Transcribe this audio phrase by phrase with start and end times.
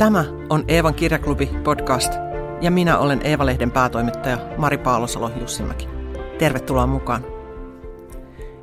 [0.00, 2.12] Tämä on Eevan kirjaklubi podcast
[2.60, 5.88] ja minä olen Eeva-lehden päätoimittaja Mari Paalosalo Jussimäki.
[6.38, 7.24] Tervetuloa mukaan.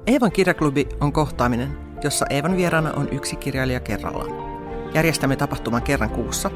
[0.07, 4.29] Eevan kirjaklubi on kohtaaminen, jossa Eevan vieraana on yksi kirjailija kerrallaan.
[4.93, 6.51] Järjestämme tapahtuman kerran kuussa.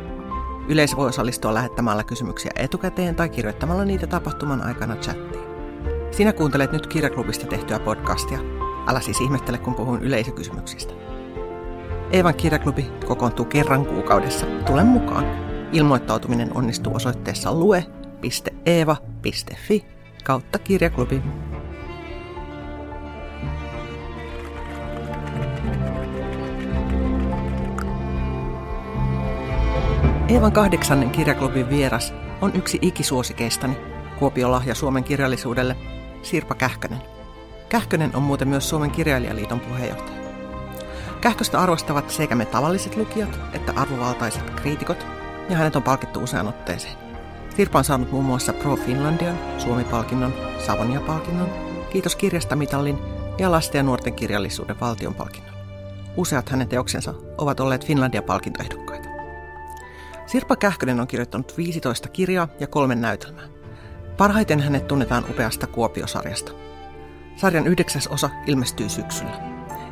[0.68, 5.46] Yleisö voi osallistua lähettämällä kysymyksiä etukäteen tai kirjoittamalla niitä tapahtuman aikana chattiin.
[6.12, 8.40] Sinä kuuntelet nyt kirjaklubista tehtyä podcastia.
[8.88, 11.01] Älä siis ihmettele, kun puhun yleisökysymyksistä.
[12.12, 14.46] Eevan kirjaklubi kokoontuu kerran kuukaudessa.
[14.46, 15.26] Tule mukaan.
[15.72, 17.86] Ilmoittautuminen onnistuu osoitteessa lue.eeva.fi
[20.24, 21.22] kautta kirjaklubi.
[30.30, 33.78] Eevan kahdeksannen kirjaklubin vieras on yksi ikisuosikeistani,
[34.20, 35.76] Kuopion lahja Suomen kirjallisuudelle,
[36.22, 37.02] Sirpa Kähkönen.
[37.70, 40.21] Kähkönen on muuten myös Suomen kirjailijaliiton puheenjohtaja.
[41.22, 45.08] Kähköstä arvostavat sekä me tavalliset lukijat että arvovaltaiset kriitikot,
[45.50, 46.98] ja hänet on palkittu usean otteeseen.
[47.56, 50.34] Sirpa on saanut muun muassa Pro Finlandian, Suomi-palkinnon,
[50.66, 52.98] Savonia-palkinnon, Kiitos kirjasta mitallin
[53.38, 55.54] ja lasten ja nuorten kirjallisuuden valtion palkinnon.
[56.18, 59.10] Useat hänen teoksensa ovat olleet Finlandia-palkintoehdokkaita.
[60.26, 63.48] Sirpa Kähkönen on kirjoittanut 15 kirjaa ja kolme näytelmää.
[64.18, 66.52] Parhaiten hänet tunnetaan upeasta Kuopiosarjasta.
[67.36, 69.51] Sarjan yhdeksäs osa ilmestyy syksyllä.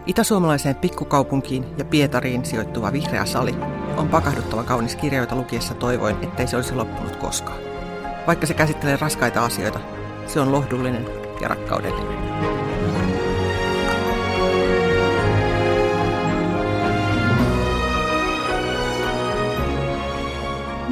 [0.10, 3.56] Itäsuomalaiseen pikkukaupunkiin ja Pietariin sijoittuva vihreä sali
[3.98, 7.60] on pakahduttava kaunis kirja, jota lukiessa toivoin, ettei se olisi loppunut koskaan.
[8.28, 9.80] Vaikka se käsittelee raskaita asioita,
[10.28, 11.06] se on lohdullinen
[11.42, 12.18] ja rakkaudellinen.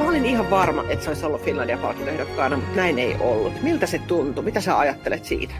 [0.00, 3.62] Olin ihan varma, että se olisi ollut Finlandia palkintoehdokkaana, mutta näin ei ollut.
[3.62, 4.44] Miltä se tuntui?
[4.44, 5.54] Mitä sä ajattelet siitä?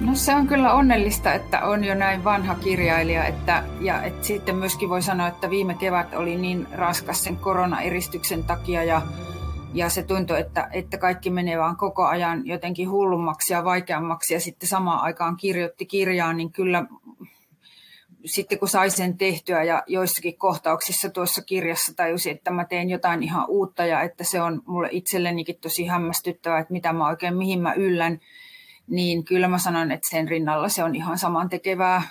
[0.00, 3.24] No se on kyllä onnellista, että on jo näin vanha kirjailija.
[3.24, 8.44] Että, ja että sitten myöskin voi sanoa, että viime kevät oli niin raskas sen koronaeristyksen
[8.44, 9.02] takia ja,
[9.74, 14.40] ja se tuntui, että, että kaikki menee vaan koko ajan jotenkin hullummaksi ja vaikeammaksi ja
[14.40, 16.84] sitten samaan aikaan kirjoitti kirjaa, niin kyllä
[18.24, 23.22] sitten kun sai sen tehtyä ja joissakin kohtauksissa tuossa kirjassa tajusin, että mä teen jotain
[23.22, 27.60] ihan uutta ja että se on mulle itsellenikin tosi hämmästyttävää, että mitä mä oikein, mihin
[27.60, 28.20] mä yllän
[28.88, 32.02] niin kyllä mä sanon, että sen rinnalla se on ihan saman tekevää.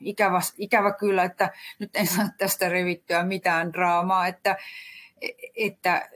[0.00, 4.56] Ikävä, ikävä kyllä, että nyt en saa tästä revittyä mitään draamaa, että,
[5.56, 6.08] että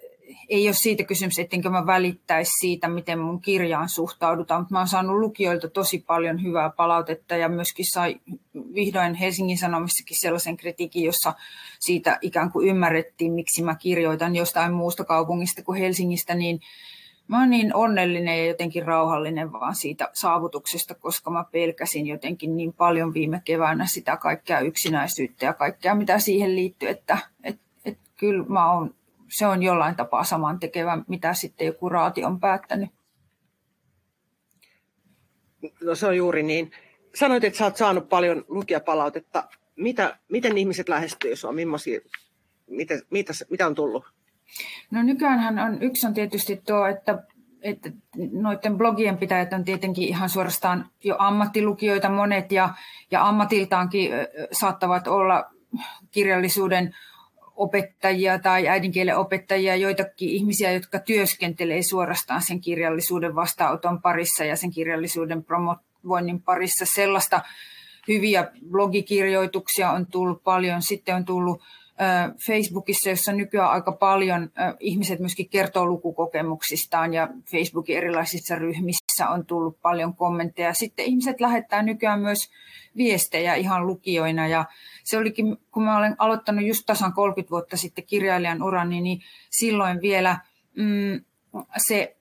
[0.48, 4.88] ei ole siitä kysymys, ettenkö mä välittäisi siitä, miten mun kirjaan suhtaudutaan, mutta mä oon
[4.88, 8.20] saanut lukijoilta tosi paljon hyvää palautetta ja myöskin sai
[8.74, 11.34] vihdoin Helsingin Sanomissakin sellaisen kritiikin, jossa
[11.80, 16.60] siitä ikään kuin ymmärrettiin, miksi mä kirjoitan jostain muusta kaupungista kuin Helsingistä, niin
[17.28, 22.72] mä oon niin onnellinen ja jotenkin rauhallinen vaan siitä saavutuksesta, koska mä pelkäsin jotenkin niin
[22.72, 28.44] paljon viime keväänä sitä kaikkea yksinäisyyttä ja kaikkea, mitä siihen liittyy, että et, et kyllä
[28.48, 28.94] mä oon,
[29.28, 32.90] se on jollain tapaa saman tekevä, mitä sitten joku raati on päättänyt.
[35.82, 36.70] No se on juuri niin.
[37.14, 39.48] Sanoit, että sä oot saanut paljon lukijapalautetta.
[39.76, 41.54] Mitä, miten ihmiset lähestyy sinua?
[42.66, 44.15] mitä, mitä, mitä on tullut?
[44.90, 47.22] No nykyään on, yksi on tietysti tuo, että,
[47.62, 47.90] että
[48.32, 52.74] noiden blogien pitäjät on tietenkin ihan suorastaan jo ammattilukijoita monet ja,
[53.10, 54.10] ja ammatiltaankin
[54.52, 55.44] saattavat olla
[56.10, 56.94] kirjallisuuden
[57.56, 64.70] opettajia tai äidinkielen opettajia, joitakin ihmisiä, jotka työskentelee suorastaan sen kirjallisuuden vastaanoton parissa ja sen
[64.70, 66.86] kirjallisuuden promovoinnin parissa.
[66.86, 67.40] Sellaista
[68.08, 70.82] hyviä blogikirjoituksia on tullut paljon.
[70.82, 71.62] Sitten on tullut
[72.46, 79.80] Facebookissa, jossa nykyään aika paljon ihmiset myöskin kertoo lukukokemuksistaan ja Facebookin erilaisissa ryhmissä on tullut
[79.82, 80.74] paljon kommentteja.
[80.74, 82.50] Sitten ihmiset lähettää nykyään myös
[82.96, 84.64] viestejä ihan lukijoina ja
[85.04, 89.20] se olikin, kun mä olen aloittanut just tasan 30 vuotta sitten kirjailijan urani, niin
[89.50, 90.38] silloin vielä
[90.76, 91.24] mm,
[91.88, 92.16] se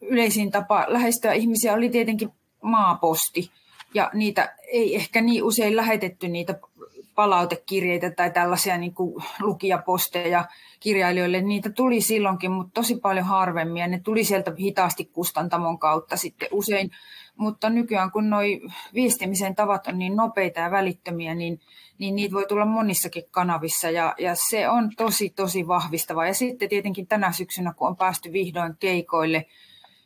[0.00, 2.30] yleisin tapa lähestyä ihmisiä oli tietenkin
[2.62, 3.50] maaposti.
[3.94, 6.54] Ja niitä ei ehkä niin usein lähetetty niitä
[7.20, 10.44] palautekirjeitä tai tällaisia niin kuin lukijaposteja
[10.80, 11.40] kirjailijoille.
[11.40, 16.48] Niitä tuli silloinkin, mutta tosi paljon harvemmin ja ne tuli sieltä hitaasti kustantamon kautta sitten
[16.52, 16.90] usein.
[17.36, 18.40] Mutta nykyään kun nuo
[18.94, 21.60] viestimisen tavat on niin nopeita ja välittömiä, niin,
[21.98, 26.26] niin niitä voi tulla monissakin kanavissa ja, ja se on tosi tosi vahvistava.
[26.26, 29.46] Ja sitten tietenkin tänä syksynä, kun on päästy vihdoin keikoille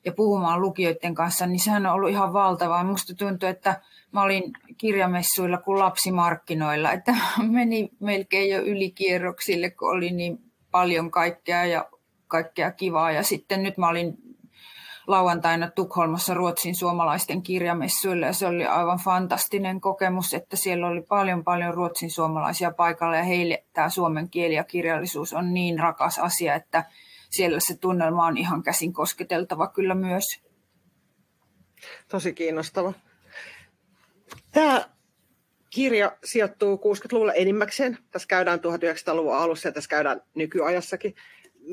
[0.04, 2.84] ja puhumaan lukijoiden kanssa, niin sehän on ollut ihan valtavaa.
[2.84, 3.80] Musta tuntuu, että
[4.14, 7.14] mä olin kirjamessuilla kuin lapsimarkkinoilla, että
[7.50, 10.38] meni melkein jo ylikierroksille, kun oli niin
[10.70, 11.88] paljon kaikkea ja
[12.28, 13.12] kaikkea kivaa.
[13.12, 14.16] Ja sitten nyt mä olin
[15.06, 21.44] lauantaina Tukholmassa Ruotsin suomalaisten kirjamessuille ja se oli aivan fantastinen kokemus, että siellä oli paljon
[21.44, 26.54] paljon Ruotsin suomalaisia paikalla ja heille tämä suomen kieli ja kirjallisuus on niin rakas asia,
[26.54, 26.84] että
[27.30, 30.24] siellä se tunnelma on ihan käsin kosketeltava kyllä myös.
[32.08, 32.92] Tosi kiinnostava.
[34.54, 34.88] Tämä
[35.70, 37.98] kirja sijoittuu 60-luvulle enimmäkseen.
[38.10, 41.14] Tässä käydään 1900-luvun alussa ja tässä käydään nykyajassakin.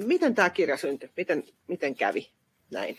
[0.06, 1.10] Miten tämä kirja syntyi?
[1.18, 2.32] Miten, miten kävi
[2.72, 2.98] näin?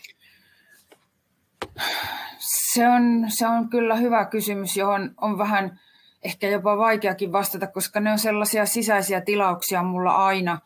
[2.39, 5.79] Se on, se on kyllä hyvä kysymys, johon on vähän
[6.23, 10.59] ehkä jopa vaikeakin vastata, koska ne on sellaisia sisäisiä tilauksia mulla aina.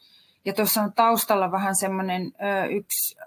[0.45, 2.33] Ja tuossa on taustalla vähän semmoinen
[2.71, 3.17] yksi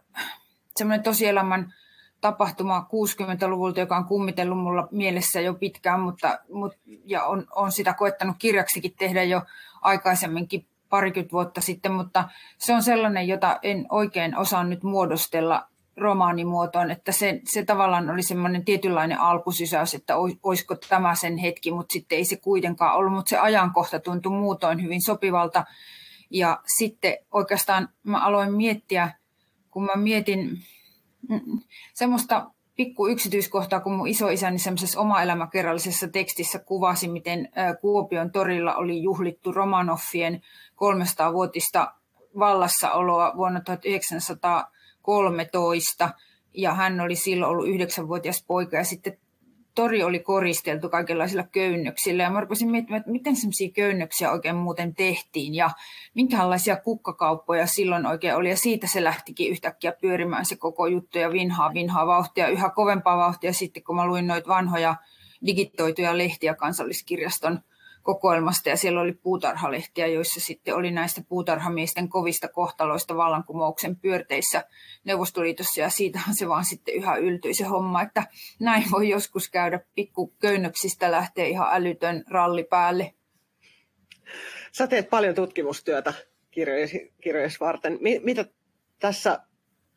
[0.76, 1.74] semmoinen tosielämän
[2.20, 7.94] tapahtuma 60-luvulta, joka on kummitellut mulla mielessä jo pitkään, mutta, mutta ja on, on sitä
[7.94, 9.42] koettanut kirjaksikin tehdä jo
[9.82, 12.28] aikaisemminkin parikymmentä vuotta sitten, mutta
[12.58, 18.22] se on sellainen, jota en oikein osaa nyt muodostella romaanimuotoon, että se, se tavallaan oli
[18.22, 23.30] semmoinen tietynlainen alkusysäys, että olisiko tämä sen hetki, mutta sitten ei se kuitenkaan ollut, mutta
[23.30, 25.64] se ajankohta tuntui muutoin hyvin sopivalta.
[26.30, 29.10] Ja sitten oikeastaan mä aloin miettiä,
[29.70, 30.58] kun mä mietin
[31.94, 37.48] semmoista pikku yksityiskohtaa, kun mun isoisäni semmoisessa oma-elämäkerrallisessa tekstissä kuvasi, miten
[37.80, 40.42] Kuopion torilla oli juhlittu Romanoffien
[40.72, 41.94] 300-vuotista
[42.38, 44.70] vallassaoloa vuonna 1900
[45.02, 46.10] 13
[46.54, 49.18] ja hän oli silloin ollut yhdeksänvuotias poika ja sitten
[49.80, 52.22] tori oli koristeltu kaikenlaisilla köynnöksillä.
[52.22, 55.70] Ja mä rupesin miettimään, että miten semmoisia köynnöksiä oikein muuten tehtiin ja
[56.14, 58.50] minkälaisia kukkakauppoja silloin oikein oli.
[58.50, 63.16] Ja siitä se lähtikin yhtäkkiä pyörimään se koko juttu ja vinhaa, vinhaa vauhtia, yhä kovempaa
[63.16, 64.94] vauhtia sitten kun mä luin noita vanhoja
[65.46, 67.60] digitoituja lehtiä kansalliskirjaston
[68.02, 74.64] kokoelmasta ja siellä oli puutarhalehtiä, joissa sitten oli näistä puutarhamiesten kovista kohtaloista vallankumouksen pyörteissä
[75.04, 78.26] Neuvostoliitossa ja siitähän se vaan sitten yhä yltyi se homma, että
[78.60, 83.14] näin voi joskus käydä pikku köynnöksistä lähtee ihan älytön ralli päälle.
[84.72, 86.14] Sä teet paljon tutkimustyötä
[87.20, 87.98] kirjoja varten.
[88.22, 88.44] Mitä
[88.98, 89.40] tässä,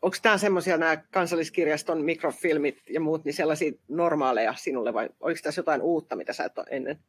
[0.01, 5.59] onko tämä semmoisia nämä kansalliskirjaston mikrofilmit ja muut, niin sellaisia normaaleja sinulle vai oliko tässä
[5.59, 6.99] jotain uutta, mitä sä et ole ennen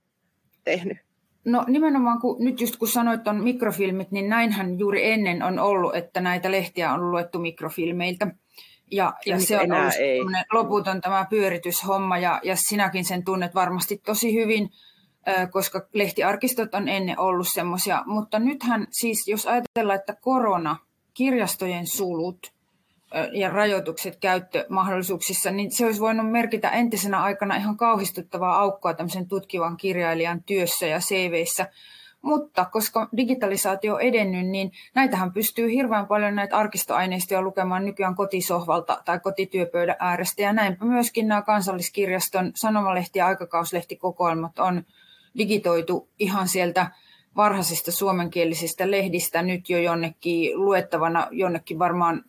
[0.65, 0.99] tehnyt?
[1.45, 5.97] No nimenomaan, kun, nyt just kun sanoit on mikrofilmit, niin näinhän juuri ennen on ollut,
[5.97, 8.27] että näitä lehtiä on luettu mikrofilmeiltä.
[8.91, 10.21] Ja, ja, ja se on ollut ei.
[10.53, 14.71] loputon tämä pyörityshomma, ja, ja sinäkin sen tunnet varmasti tosi hyvin,
[15.51, 18.03] koska lehtiarkistot on ennen ollut semmoisia.
[18.07, 20.77] Mutta nythän siis, jos ajatellaan, että korona,
[21.15, 22.54] kirjastojen sulut,
[23.33, 29.77] ja rajoitukset käyttömahdollisuuksissa, niin se olisi voinut merkitä entisenä aikana ihan kauhistuttavaa aukkoa tämmöisen tutkivan
[29.77, 31.69] kirjailijan työssä ja CVissä.
[32.23, 39.03] Mutta koska digitalisaatio on edennyt, niin näitähän pystyy hirveän paljon näitä arkistoaineistoja lukemaan nykyään kotisohvalta
[39.05, 40.43] tai kotityöpöydän äärestä.
[40.43, 44.83] Ja näinpä myöskin nämä kansalliskirjaston sanomalehti- ja aikakauslehti-kokoelmat on
[45.39, 46.91] digitoitu ihan sieltä
[47.37, 52.25] varhaisista suomenkielisistä lehdistä nyt jo jonnekin luettavana, jonnekin varmaan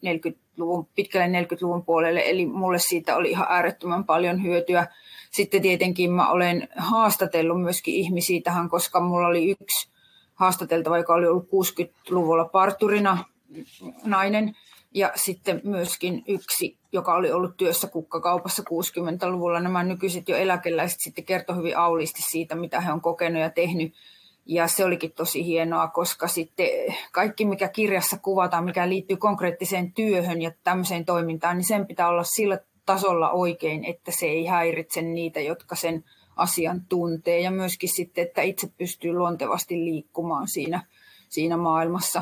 [0.56, 4.88] 40-luvun, pitkälle 40-luvun puolelle, eli mulle siitä oli ihan äärettömän paljon hyötyä.
[5.32, 9.90] Sitten tietenkin mä olen haastatellut myöskin ihmisiä tähän, koska mulla oli yksi
[10.36, 13.26] haastateltava, joka oli ollut 60-luvulla parturina
[14.06, 14.56] nainen,
[14.94, 19.60] ja sitten myöskin yksi, joka oli ollut työssä kukkakaupassa 60-luvulla.
[19.60, 23.94] Nämä nykyiset jo eläkeläiset sitten kertoi hyvin auliisti siitä, mitä he on kokenut ja tehnyt
[24.46, 26.68] ja se olikin tosi hienoa, koska sitten
[27.12, 32.24] kaikki, mikä kirjassa kuvataan, mikä liittyy konkreettiseen työhön ja tämmöiseen toimintaan, niin sen pitää olla
[32.24, 36.04] sillä tasolla oikein, että se ei häiritse niitä, jotka sen
[36.36, 37.40] asian tuntee.
[37.40, 40.86] Ja myöskin sitten, että itse pystyy luontevasti liikkumaan siinä,
[41.30, 42.22] siinä maailmassa.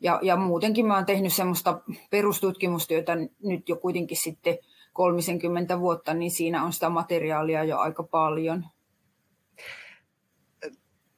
[0.00, 1.80] Ja, ja muutenkin mä oon tehnyt semmoista
[2.10, 4.58] perustutkimustyötä nyt jo kuitenkin sitten
[4.92, 8.64] 30 vuotta, niin siinä on sitä materiaalia jo aika paljon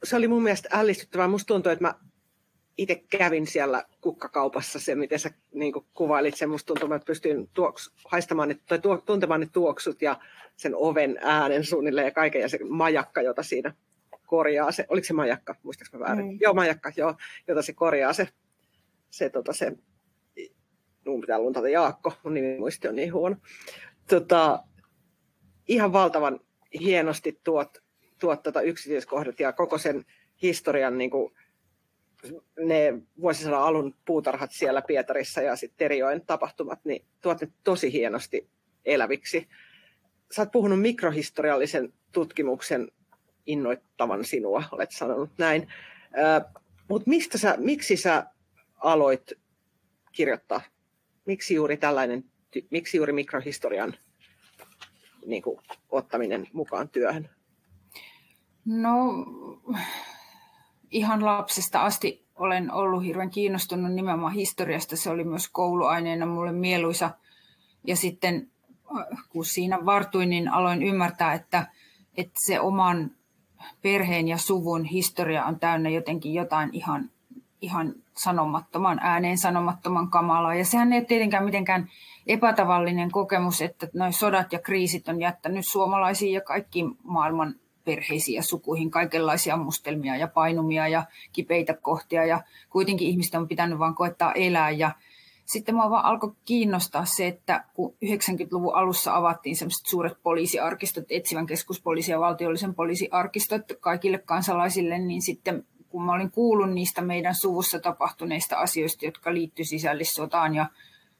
[0.07, 1.29] se oli mun mielestä ällistyttävää.
[1.29, 1.95] Musta tuntuu, että mä
[2.79, 6.51] itse kävin siellä kukkakaupassa se, miten sä niin kuvailit sen.
[6.51, 10.21] Musta tuntuu, että pystyin tuoks, haistamaan ne, tai tuo, tuntemaan ne tuoksut ja
[10.57, 13.75] sen oven äänen suunnilleen ja kaiken ja se majakka, jota siinä
[14.27, 16.27] korjaa se, oliko se majakka, muistaaks mä väärin?
[16.27, 16.39] Mm.
[16.41, 17.15] Joo, majakka, joo,
[17.49, 18.29] jota se korjaa se,
[19.11, 19.73] se, tota, se
[21.07, 23.37] mun pitää luntata Jaakko, mun nimi muisti on niin huono.
[24.09, 24.65] Tota,
[25.69, 26.41] ihan valtavan
[26.81, 27.86] hienosti tuot
[28.19, 30.05] tuot tuota yksityiskohdat ja koko sen
[30.43, 31.33] historian niin kuin,
[32.59, 38.49] ne vuosisadan alun puutarhat siellä Pietarissa ja sitten Terijoen tapahtumat, niin tuot ne tosi hienosti
[38.85, 39.49] eläviksi.
[40.33, 42.89] Sä oot puhunut mikrohistoriallisen tutkimuksen
[43.47, 45.69] innoittavan sinua, olet sanonut näin.
[46.89, 48.27] Mutta mistä sä, miksi sä
[48.77, 49.33] aloit
[50.13, 50.61] kirjoittaa?
[51.27, 52.25] Miksi juuri tällainen
[52.71, 53.95] miksi juuri mikrohistorian
[55.27, 57.31] niin kuin, ottaminen mukaan työhön?
[58.67, 59.27] No
[60.91, 64.97] ihan lapsesta asti olen ollut hirveän kiinnostunut nimenomaan historiasta.
[64.97, 67.11] Se oli myös kouluaineena mulle mieluisa.
[67.85, 68.51] Ja sitten
[69.29, 71.67] kun siinä vartuin, niin aloin ymmärtää, että,
[72.17, 73.11] että se oman
[73.83, 77.11] perheen ja suvun historia on täynnä jotenkin jotain ihan,
[77.61, 80.55] ihan sanomattoman ääneen sanomattoman kamalaa.
[80.55, 81.91] Ja sehän ei ole tietenkään mitenkään
[82.27, 87.55] epätavallinen kokemus, että noin sodat ja kriisit on jättänyt suomalaisiin ja kaikki maailman
[87.87, 92.25] perheisiin ja sukuihin kaikenlaisia mustelmia ja painumia ja kipeitä kohtia.
[92.25, 92.41] Ja
[92.71, 94.71] kuitenkin ihmistä on pitänyt vain koettaa elää.
[94.71, 94.91] Ja
[95.45, 101.47] sitten mua vaan alkoi kiinnostaa se, että kun 90-luvun alussa avattiin sellaiset suuret poliisiarkistot, etsivän
[101.47, 107.79] keskuspoliisi ja valtiollisen poliisiarkistot kaikille kansalaisille, niin sitten kun mä olin kuullut niistä meidän suvussa
[107.79, 110.67] tapahtuneista asioista, jotka liittyivät sisällissotaan ja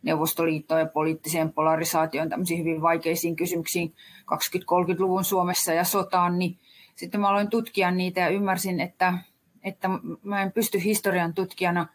[0.07, 6.59] Neuvostoliittoon ja poliittiseen polarisaatioon, tämmöisiin hyvin vaikeisiin kysymyksiin 20-30-luvun Suomessa ja sotaan, niin
[6.95, 9.19] sitten mä aloin tutkia niitä ja ymmärsin, että,
[9.65, 9.89] että
[10.23, 11.87] mä en pysty historian tutkijana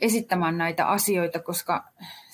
[0.00, 1.84] esittämään näitä asioita, koska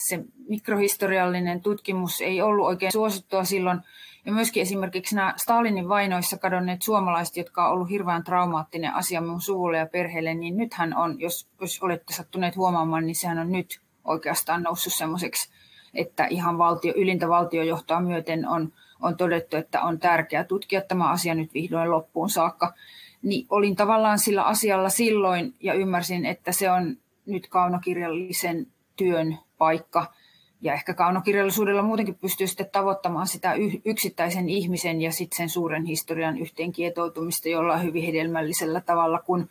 [0.09, 3.81] se mikrohistoriallinen tutkimus ei ollut oikein suosittua silloin.
[4.27, 9.41] Ja myöskin esimerkiksi nämä Stalinin vainoissa kadonneet suomalaiset, jotka on ollut hirveän traumaattinen asia mun
[9.41, 13.81] suvulle ja perheelle, niin nythän on, jos, jos olette sattuneet huomaamaan, niin sehän on nyt
[14.05, 15.51] oikeastaan noussut semmoiseksi,
[15.95, 21.35] että ihan valtio, ylintä valtiojohtoa myöten on, on todettu, että on tärkeää tutkia tämä asia
[21.35, 22.75] nyt vihdoin loppuun saakka.
[23.23, 26.97] Niin olin tavallaan sillä asialla silloin ja ymmärsin, että se on
[27.27, 30.13] nyt kaunokirjallisen työn paikka.
[30.61, 36.39] Ja ehkä kaunokirjallisuudella muutenkin pystyy sitten tavoittamaan sitä yksittäisen ihmisen ja sitten sen suuren historian
[36.39, 39.49] yhteen kietoutumista jollain hyvin hedelmällisellä tavalla, kun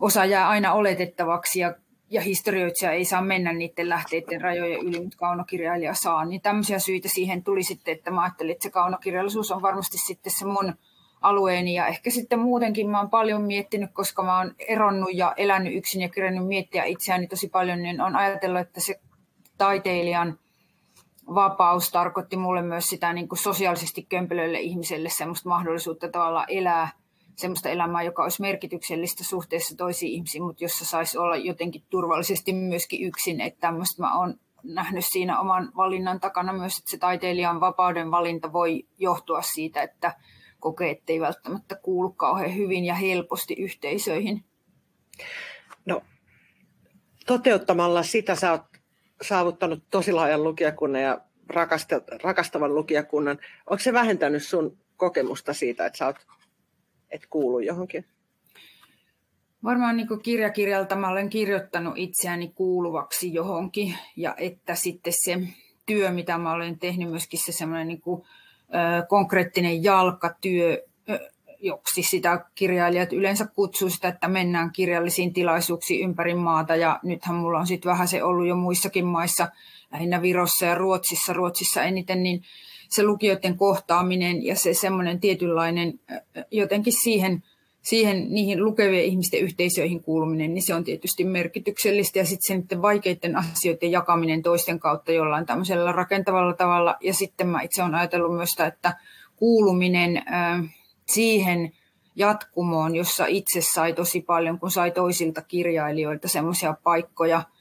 [0.00, 1.74] osa jää aina oletettavaksi ja
[2.10, 6.24] ja historioitsija ei saa mennä niiden lähteiden rajojen yli, mutta kaunokirjailija saa.
[6.24, 10.32] Niin tämmöisiä syitä siihen tuli sitten, että mä ajattelin, että se kaunokirjallisuus on varmasti sitten
[10.32, 10.74] se mun
[11.20, 11.74] alueeni.
[11.74, 16.02] Ja ehkä sitten muutenkin mä oon paljon miettinyt, koska mä oon eronnut ja elänyt yksin
[16.02, 19.00] ja kirjannut miettiä itseäni tosi paljon, niin on ajatellut, että se
[19.58, 20.38] taiteilijan
[21.34, 26.88] vapaus tarkoitti mulle myös sitä niin kuin sosiaalisesti kömpelöille ihmiselle semmoista mahdollisuutta tavallaan elää–
[27.40, 33.06] semmoista elämää, joka olisi merkityksellistä suhteessa toisiin ihmisiin, mutta jossa saisi olla jotenkin turvallisesti myöskin
[33.06, 33.40] yksin.
[33.40, 38.52] Että tämmöistä mä oon nähnyt siinä oman valinnan takana myös, että se taiteilijan vapauden valinta
[38.52, 40.14] voi johtua siitä, että
[40.60, 44.44] kokee, että ei välttämättä kuulu kauhean hyvin ja helposti yhteisöihin.
[45.86, 46.02] No,
[47.26, 48.62] toteuttamalla sitä sä oot
[49.22, 51.20] saavuttanut tosi laajan lukijakunnan ja
[52.22, 53.38] rakastavan lukijakunnan.
[53.70, 56.26] Onko se vähentänyt sun kokemusta siitä, että sä oot
[57.10, 58.04] et kuulu johonkin?
[59.64, 65.40] Varmaan niin kirjakirjalta mä olen kirjoittanut itseäni kuuluvaksi johonkin ja että sitten se
[65.86, 68.22] työ, mitä mä olen tehnyt, myöskin se semmoinen niin kuin,
[68.68, 70.84] ö, konkreettinen jalkatyö,
[71.60, 77.58] joksi sitä kirjailijat yleensä kutsuu sitä, että mennään kirjallisiin tilaisuuksiin ympäri maata ja nythän mulla
[77.58, 79.48] on sitten vähän se ollut jo muissakin maissa,
[79.92, 82.42] lähinnä Virossa ja Ruotsissa, Ruotsissa eniten, niin
[82.90, 86.00] se lukijoiden kohtaaminen ja se semmoinen tietynlainen
[86.50, 87.42] jotenkin siihen,
[87.82, 92.18] siihen niihin lukevien ihmisten yhteisöihin kuuluminen, niin se on tietysti merkityksellistä.
[92.18, 96.96] Ja sitten se vaikeiden asioiden jakaminen toisten kautta jollain tämmöisellä rakentavalla tavalla.
[97.00, 98.96] Ja sitten mä itse olen ajatellut myös sitä, että
[99.36, 100.22] kuuluminen
[101.06, 101.72] siihen
[102.16, 107.42] jatkumoon, jossa itse sai tosi paljon, kun sai toisilta kirjailijoilta semmoisia paikkoja–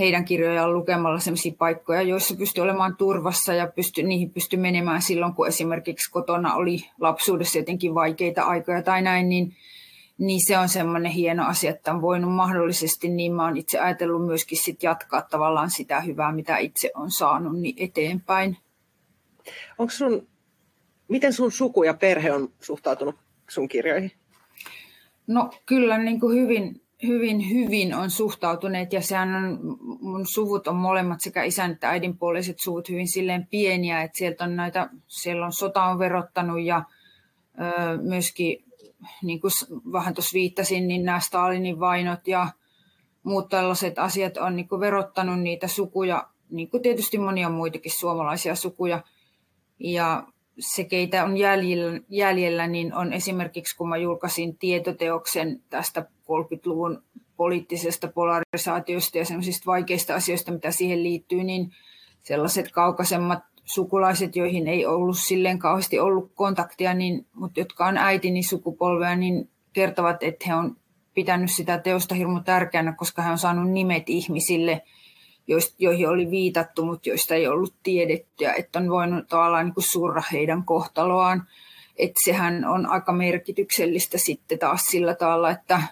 [0.00, 5.34] heidän kirjojaan lukemalla sellaisia paikkoja, joissa pystyi olemaan turvassa ja pysty, niihin pystyi menemään silloin,
[5.34, 9.56] kun esimerkiksi kotona oli lapsuudessa jotenkin vaikeita aikoja tai näin, niin,
[10.18, 14.26] niin se on semmoinen hieno asia, että on voinut mahdollisesti, niin mä oon itse ajatellut
[14.26, 18.56] myöskin sit jatkaa tavallaan sitä hyvää, mitä itse on saanut niin eteenpäin.
[19.78, 20.28] Onko sun,
[21.08, 23.16] miten sun suku ja perhe on suhtautunut
[23.48, 24.12] sun kirjoihin?
[25.26, 29.58] No kyllä niin kuin hyvin, hyvin, hyvin on suhtautuneet ja sehän on,
[30.00, 34.44] mun suvut on molemmat sekä isän että äidin puoliset suvut hyvin silleen pieniä, että sieltä
[34.44, 36.84] on näitä, siellä on sota on verottanut ja
[37.60, 38.64] ö, myöskin,
[39.22, 39.50] niin kuin
[39.92, 42.48] vähän tuossa viittasin, niin nämä Stalinin vainot ja
[43.22, 48.54] muut tällaiset asiat on niin kuin verottanut niitä sukuja, niin kuin tietysti monia muitakin suomalaisia
[48.54, 49.02] sukuja.
[49.78, 50.26] Ja
[50.58, 57.02] se, keitä on jäljellä, jäljellä, niin on esimerkiksi, kun mä julkaisin tietoteoksen tästä 30-luvun
[57.36, 61.70] poliittisesta polarisaatiosta ja sellaisista vaikeista asioista, mitä siihen liittyy, niin
[62.22, 68.42] sellaiset kaukaisemmat sukulaiset, joihin ei ollut silleen kauheasti ollut kontaktia, niin, mutta jotka on äitini
[68.42, 70.76] sukupolvea, niin kertovat, että he on
[71.14, 74.82] pitänyt sitä teosta hirmu tärkeänä, koska he on saanut nimet ihmisille,
[75.78, 80.64] joihin oli viitattu, mutta joista ei ollut tiedettyä, että on voinut tavallaan niin surra heidän
[80.64, 81.46] kohtaloaan.
[81.96, 85.82] Että sehän on aika merkityksellistä sitten taas sillä tavalla, että,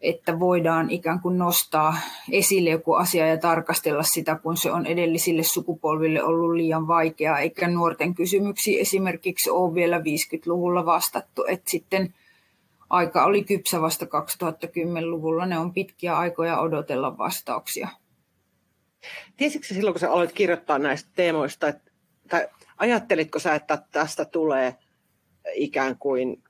[0.00, 1.96] että voidaan ikään kuin nostaa
[2.30, 7.68] esille joku asia ja tarkastella sitä, kun se on edellisille sukupolville ollut liian vaikeaa, eikä
[7.68, 11.44] nuorten kysymyksiä esimerkiksi ole vielä 50-luvulla vastattu.
[11.48, 12.14] Että sitten
[12.90, 17.88] aika oli kypsä vasta 2010-luvulla, ne on pitkiä aikoja odotella vastauksia.
[19.36, 21.90] Tiesitkö silloin, kun sä aloit kirjoittaa näistä teemoista, että,
[22.28, 22.48] tai
[22.78, 24.76] ajattelitko sä, että tästä tulee
[25.54, 26.42] ikään kuin,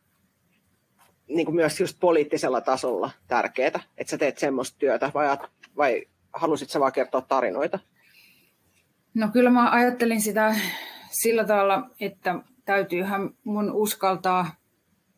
[1.29, 5.39] niin kuin myös just poliittisella tasolla tärkeää, että sä teet semmoista työtä, vai,
[5.77, 7.79] vai halusit sä vaan kertoa tarinoita?
[9.15, 10.55] No kyllä mä ajattelin sitä
[11.11, 14.55] sillä tavalla, että täytyyhän mun uskaltaa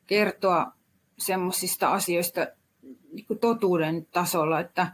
[0.07, 0.73] kertoa
[1.19, 2.47] semmoisista asioista
[3.13, 4.87] niin kuin totuuden tasolla, että,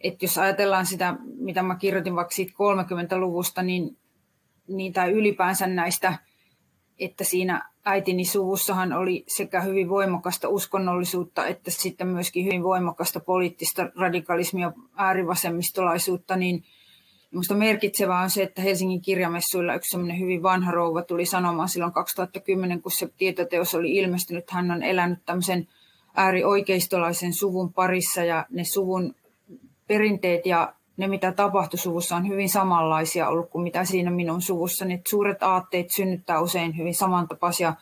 [0.00, 3.96] että jos ajatellaan sitä, mitä mä kirjoitin vaikka siitä 30-luvusta, niin,
[4.68, 6.18] niin tai ylipäänsä näistä,
[6.98, 13.90] että siinä äitini suvussahan oli sekä hyvin voimakasta uskonnollisuutta, että sitten myöskin hyvin voimakasta poliittista
[13.96, 16.64] radikalismia, äärivasemmistolaisuutta, niin
[17.30, 22.82] Minusta merkitsevää on se, että Helsingin kirjamessuilla yksi hyvin vanha rouva tuli sanomaan silloin 2010,
[22.82, 24.50] kun se tietoteos oli ilmestynyt.
[24.50, 25.68] Hän on elänyt tämmöisen
[26.14, 29.14] äärioikeistolaisen suvun parissa ja ne suvun
[29.86, 34.84] perinteet ja ne, mitä tapahtui suvussa, on hyvin samanlaisia ollut kuin mitä siinä minun suvussa.
[34.84, 37.74] Ne suuret aatteet synnyttää usein hyvin samantapaisia.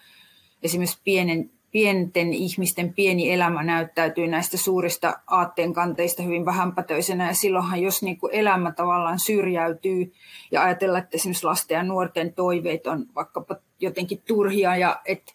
[0.63, 7.27] Esimerkiksi pienen, pienten ihmisten pieni elämä näyttäytyy näistä suurista aatteen kanteista hyvin vähänpätöisenä.
[7.27, 10.13] Ja silloinhan, jos niin kuin elämä tavallaan syrjäytyy
[10.51, 15.33] ja ajatellaan, että esimerkiksi lasten ja nuorten toiveet on vaikkapa jotenkin turhia ja että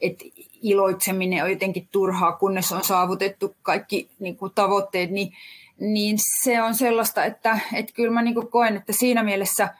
[0.00, 0.24] et
[0.62, 5.32] iloitseminen on jotenkin turhaa, kunnes on saavutettu kaikki niin kuin tavoitteet, niin
[5.80, 9.74] niin se on sellaista, että, että kyllä mä niin koen, että siinä mielessä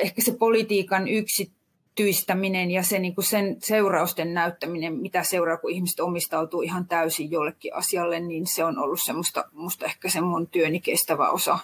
[0.00, 6.62] ehkä se politiikan yksityistäminen ja se, niin sen seurausten näyttäminen, mitä seuraa, kun ihmiset omistautuu
[6.62, 11.30] ihan täysin jollekin asialle, niin se on ollut semmoista, musta ehkä se mun työni kestävä
[11.30, 11.58] osa.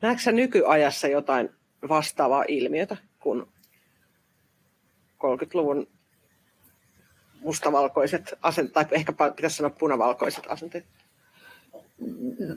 [0.00, 1.50] Näetkö nykyajassa jotain
[1.88, 3.42] vastaavaa ilmiötä kuin
[5.24, 5.86] 30-luvun
[7.40, 10.86] mustavalkoiset asenteet, tai ehkä pitäisi sanoa punavalkoiset asenteet?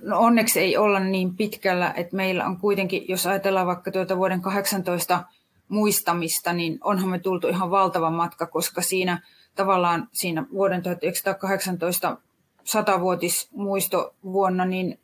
[0.04, 4.42] No onneksi ei olla niin pitkällä, että meillä on kuitenkin, jos ajatellaan vaikka tuota vuoden
[4.42, 5.24] 18
[5.68, 9.22] muistamista, niin onhan me tultu ihan valtava matka, koska siinä
[9.56, 12.18] tavallaan siinä vuoden 1918
[12.64, 15.00] satavuotismuistovuonna, niin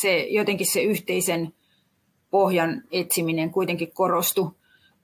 [0.00, 1.52] se, jotenkin se yhteisen
[2.30, 4.50] pohjan etsiminen kuitenkin korostui.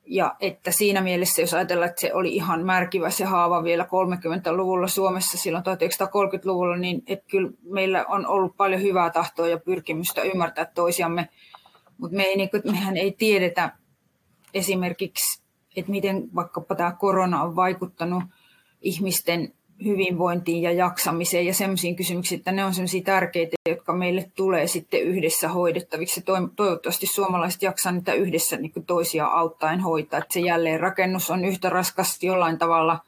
[0.07, 4.89] Ja että siinä mielessä, jos ajatellaan, että se oli ihan märkivä se haava vielä 30-luvulla
[4.89, 10.65] Suomessa silloin 1930-luvulla, niin että kyllä meillä on ollut paljon hyvää tahtoa ja pyrkimystä ymmärtää
[10.65, 11.29] toisiamme,
[11.99, 13.73] mutta me ei, niin kuin, mehän ei tiedetä
[14.55, 15.43] esimerkiksi,
[15.77, 18.25] että miten vaikkapa tämä korona on vaikuttanut
[18.81, 19.55] ihmisten
[19.85, 25.03] hyvinvointiin ja jaksamiseen ja sellaisiin kysymyksiin, että ne on sellaisia tärkeitä, jotka meille tulee sitten
[25.03, 26.23] yhdessä hoidettaviksi.
[26.57, 31.45] Toivottavasti suomalaiset jaksaa niitä yhdessä niin kuin toisia auttaen hoitaa, että se jälleen rakennus on
[31.45, 32.99] yhtä raskas jollain tavalla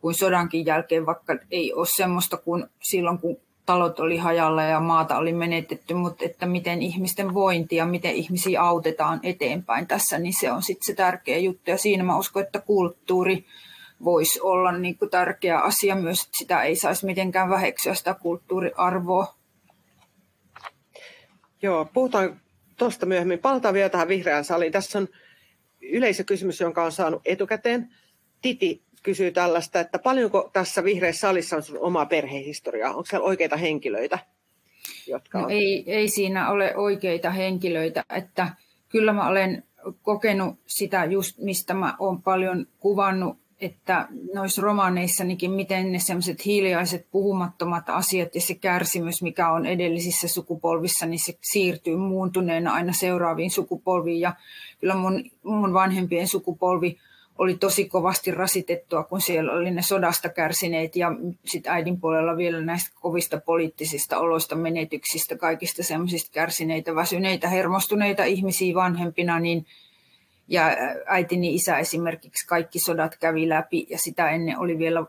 [0.00, 5.18] kuin sodankin jälkeen, vaikka ei ole semmoista kuin silloin, kun talot oli hajalla ja maata
[5.18, 10.52] oli menetetty, mutta että miten ihmisten vointi ja miten ihmisiä autetaan eteenpäin tässä, niin se
[10.52, 11.70] on sitten se tärkeä juttu.
[11.70, 13.44] Ja siinä mä uskon, että kulttuuri,
[14.04, 19.34] voisi olla niin kuin tärkeä asia myös, että sitä ei saisi mitenkään väheksyä sitä kulttuuriarvoa.
[21.62, 22.40] Joo, puhutaan
[22.76, 23.38] tuosta myöhemmin.
[23.38, 24.72] Palataan vielä tähän vihreään saliin.
[24.72, 25.08] Tässä on
[25.82, 27.88] yleisökysymys, jonka on saanut etukäteen.
[28.42, 32.90] Titi kysyy tällaista, että paljonko tässä vihreässä salissa on sun omaa perhehistoriaa?
[32.90, 34.18] Onko siellä oikeita henkilöitä?
[35.06, 35.50] Jotka no on...
[35.50, 38.48] ei, ei siinä ole oikeita henkilöitä, että
[38.88, 39.64] kyllä mä olen
[40.02, 47.06] kokenut sitä just, mistä mä olen paljon kuvannut että noissa romaaneissanikin, miten ne semmoiset hiljaiset
[47.10, 53.50] puhumattomat asiat ja se kärsimys, mikä on edellisissä sukupolvissa, niin se siirtyy muuntuneena aina seuraaviin
[53.50, 54.20] sukupolviin.
[54.20, 54.34] Ja
[54.80, 56.98] kyllä mun, mun vanhempien sukupolvi
[57.38, 61.12] oli tosi kovasti rasitettua, kun siellä oli ne sodasta kärsineet ja
[61.44, 68.74] sitten äidin puolella vielä näistä kovista poliittisista oloista, menetyksistä, kaikista semmoisista kärsineitä, väsyneitä, hermostuneita ihmisiä
[68.74, 69.66] vanhempina, niin–
[70.48, 70.64] ja
[71.06, 75.04] äitini isä esimerkiksi kaikki sodat kävi läpi ja sitä ennen oli vielä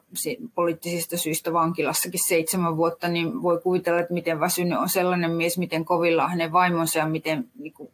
[0.56, 5.86] poliittisista syistä vankilassakin seitsemän vuotta, niin voi kuvitella, että miten väsynyt on sellainen mies, miten
[5.86, 7.90] kovilla hänen vaimonsa ja miten niin kuin,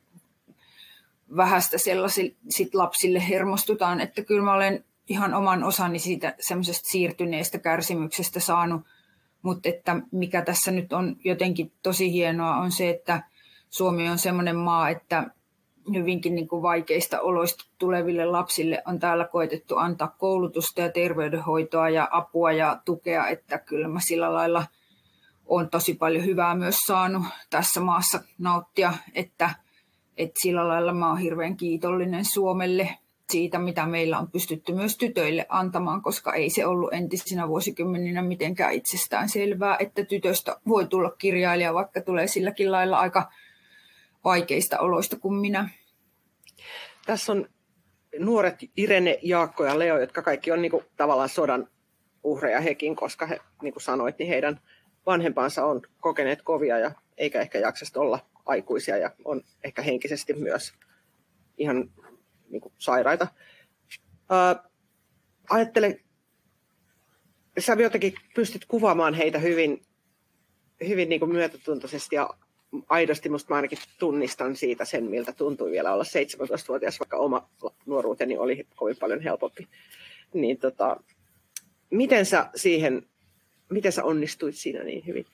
[1.38, 1.77] vähästä
[2.49, 4.01] sit lapsille hermostutaan.
[4.01, 8.82] Että kyllä mä olen ihan oman osani siitä semmoisesta siirtyneestä kärsimyksestä saanut,
[9.41, 13.23] mutta että mikä tässä nyt on jotenkin tosi hienoa on se, että
[13.69, 15.23] Suomi on sellainen maa, että
[15.93, 22.08] hyvinkin niin kuin vaikeista oloista tuleville lapsille on täällä koetettu antaa koulutusta ja terveydenhoitoa ja
[22.12, 24.65] apua ja tukea, että kyllä mä sillä lailla
[25.46, 29.50] on tosi paljon hyvää myös saanut tässä maassa nauttia, että,
[30.17, 32.89] että sillä lailla mä oon hirveän kiitollinen Suomelle
[33.30, 38.74] siitä, mitä meillä on pystytty myös tytöille antamaan, koska ei se ollut entisinä vuosikymmeninä mitenkään
[38.74, 43.30] itsestään selvää, että tytöstä voi tulla kirjailija, vaikka tulee silläkin lailla aika
[44.23, 45.69] vaikeista oloista kuin minä.
[47.05, 47.49] Tässä on
[48.19, 51.67] nuoret Irene, Jaakko ja Leo, jotka kaikki on niin kuin, tavallaan sodan
[52.23, 54.59] uhreja hekin, koska he, niin kuin sanoit, niin heidän
[55.05, 60.73] vanhempansa on kokeneet kovia ja eikä ehkä jaksa olla aikuisia ja on ehkä henkisesti myös
[61.57, 61.91] ihan
[62.49, 63.27] niin kuin, sairaita.
[64.29, 64.63] Ää,
[65.49, 65.99] ajattele,
[67.59, 69.86] sä jotenkin pystyt kuvaamaan heitä hyvin,
[70.88, 72.29] hyvin niin kuin myötätuntoisesti ja
[72.89, 77.49] aidosti musta mä ainakin tunnistan siitä sen, miltä tuntui vielä olla 17-vuotias, vaikka oma
[77.86, 79.67] nuoruuteni oli kovin paljon helpompi.
[80.33, 80.97] Niin tota,
[81.89, 83.05] miten sä siihen,
[83.69, 85.25] miten sä onnistuit siinä niin hyvin?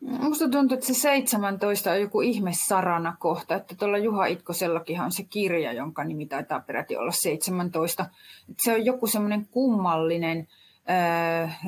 [0.00, 5.12] Musta tuntuu, että se 17 on joku ihme sarana kohta, että tuolla Juha Itkosellakin on
[5.12, 8.02] se kirja, jonka nimi taitaa peräti olla 17.
[8.50, 10.48] Että se on joku semmoinen kummallinen
[10.90, 11.58] äh,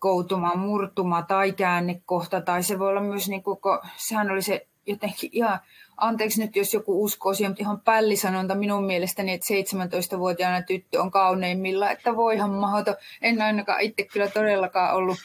[0.00, 3.58] rikkoutuma, murtuma tai käännekohta, tai se voi olla myös, niin kuin,
[3.96, 5.58] sehän oli se jotenkin ihan,
[5.96, 11.10] anteeksi nyt jos joku uskoo siihen, mutta ihan pällisanonta minun mielestäni, että 17-vuotiaana tyttö on
[11.10, 12.94] kauneimmilla, että voihan mahdoton.
[13.22, 15.18] En ainakaan itse kyllä todellakaan ollut.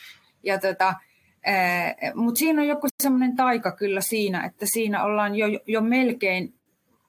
[0.44, 0.94] Ja tota,
[2.16, 6.54] mutta siinä on joku semmoinen taika kyllä siinä, että siinä ollaan jo, jo melkein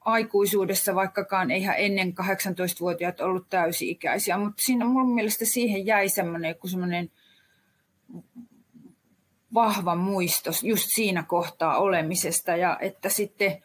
[0.00, 6.68] aikuisuudessa, vaikkakaan eihän ennen 18-vuotiaat ollut täysi-ikäisiä, mutta siinä mun mielestä siihen jäi semmoinen joku
[6.68, 7.10] semmoinen
[9.54, 13.62] vahva muisto just siinä kohtaa olemisesta ja että sitten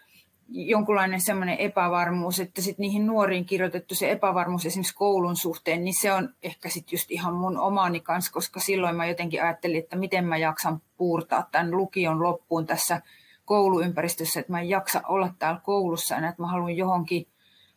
[0.47, 6.13] jonkunlainen semmoinen epävarmuus, että sitten niihin nuoriin kirjoitettu se epävarmuus esimerkiksi koulun suhteen, niin se
[6.13, 10.25] on ehkä sitten just ihan mun omani kanssa, koska silloin mä jotenkin ajattelin, että miten
[10.25, 13.01] mä jaksan puurtaa tämän lukion loppuun tässä
[13.45, 17.27] kouluympäristössä, että mä en jaksa olla täällä koulussa enää, että mä haluan johonkin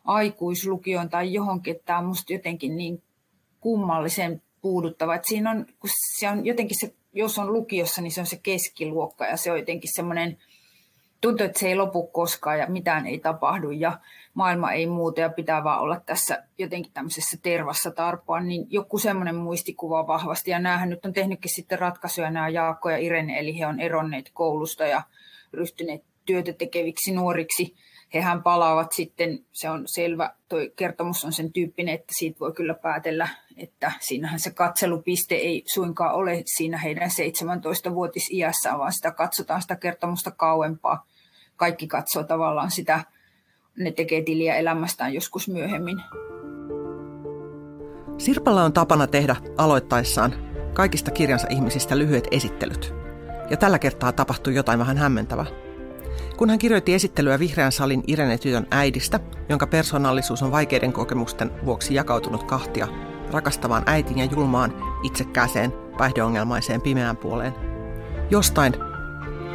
[0.05, 3.03] aikuislukioon tai johonkin, että tämä on musta jotenkin niin
[3.59, 8.19] kummallisen puuduttava, että siinä on, kun se on jotenkin se, jos on lukiossa, niin se
[8.19, 10.37] on se keskiluokka ja se on jotenkin semmoinen,
[11.21, 13.99] tuntuu, että se ei lopu koskaan ja mitään ei tapahdu ja
[14.33, 19.35] maailma ei muuta ja pitää vaan olla tässä jotenkin tämmöisessä tervassa tarpoa, niin joku semmoinen
[19.35, 20.51] muistikuva vahvasti.
[20.51, 24.31] Ja näähän nyt on tehnytkin sitten ratkaisuja nämä Jaakko ja Irene, eli he on eronneet
[24.33, 25.01] koulusta ja
[25.53, 27.75] ryhtyneet työtä tekeviksi nuoriksi.
[28.15, 32.73] Hehän palaavat sitten, se on selvä, tuo kertomus on sen tyyppinen, että siitä voi kyllä
[32.73, 39.75] päätellä, että siinähän se katselupiste ei suinkaan ole siinä heidän 17-vuotis-iässä, vaan sitä katsotaan sitä
[39.75, 41.05] kertomusta kauempaa
[41.55, 43.03] kaikki katsoo tavallaan sitä,
[43.77, 46.01] ne tekee tiliä elämästään joskus myöhemmin.
[48.17, 50.33] Sirpalla on tapana tehdä aloittaessaan
[50.73, 52.93] kaikista kirjansa ihmisistä lyhyet esittelyt.
[53.49, 55.64] Ja tällä kertaa tapahtui jotain vähän hämmentävää.
[56.37, 59.19] Kun hän kirjoitti esittelyä Vihreän salin Irene Tytön äidistä,
[59.49, 62.87] jonka persoonallisuus on vaikeiden kokemusten vuoksi jakautunut kahtia,
[63.31, 67.53] rakastavaan äitin ja julmaan, itsekkääseen, päihdeongelmaiseen pimeään puoleen.
[68.29, 68.73] Jostain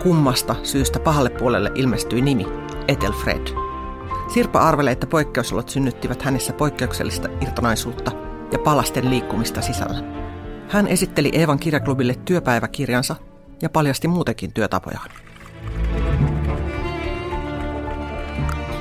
[0.02, 2.46] kummasta syystä pahalle puolelle ilmestyi nimi
[2.88, 3.46] Etelfred.
[4.34, 8.12] Sirpa arvelee, että poikkeusolot synnyttivät hänessä poikkeuksellista irtonaisuutta
[8.52, 10.02] ja palasten liikkumista sisällä.
[10.68, 13.16] Hän esitteli Eevan kirjaklubille työpäiväkirjansa
[13.62, 15.10] ja paljasti muutenkin työtapojaan.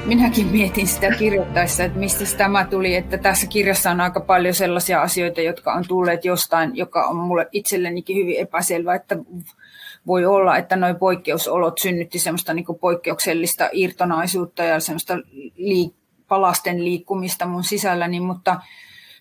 [0.06, 5.02] Minäkin mietin sitä kirjoittaessa, että mistä tämä tuli, että tässä kirjassa on aika paljon sellaisia
[5.02, 9.18] asioita, jotka on tulleet jostain, joka on mulle itsellenikin hyvin epäselvä, että
[10.08, 15.18] voi olla, että noin poikkeusolot synnytti semmoista niin poikkeuksellista irtonaisuutta ja semmoista
[15.58, 15.96] liik-
[16.28, 18.62] palasten liikkumista mun sisälläni, mutta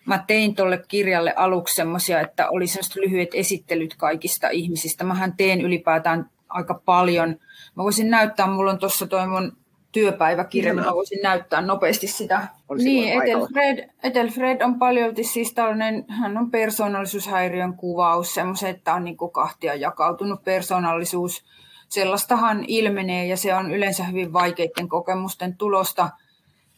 [0.05, 5.03] mä tein tuolle kirjalle aluksi semmoisia, että oli semmoiset lyhyet esittelyt kaikista ihmisistä.
[5.03, 7.29] Mähän teen ylipäätään aika paljon.
[7.75, 9.57] Mä voisin näyttää, mulla on tuossa toi mun
[9.91, 12.47] työpäiväkirja, mä voisin näyttää nopeasti sitä.
[12.77, 19.17] Niin, Etelfred, Etelfred on paljolti siis tällainen, hän on persoonallisuushäiriön kuvaus, semmoisen, että on niin
[19.31, 21.43] kahtia jakautunut persoonallisuus.
[21.89, 26.09] Sellaistahan ilmenee ja se on yleensä hyvin vaikeiden kokemusten tulosta.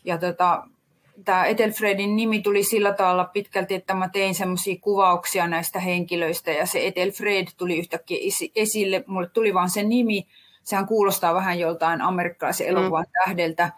[0.04, 0.64] Ja tota,
[1.26, 6.66] tämä Etelfredin nimi tuli sillä tavalla pitkälti, että mä tein semmoisia kuvauksia näistä henkilöistä ja
[6.66, 8.18] se Etelfred tuli yhtäkkiä
[8.56, 9.04] esille.
[9.08, 10.28] Mulle tuli vaan se nimi,
[10.64, 12.72] sehän kuulostaa vähän joltain amerikkalaisen mm.
[12.72, 13.12] elokuvan mm.
[13.24, 13.72] tähdeltä.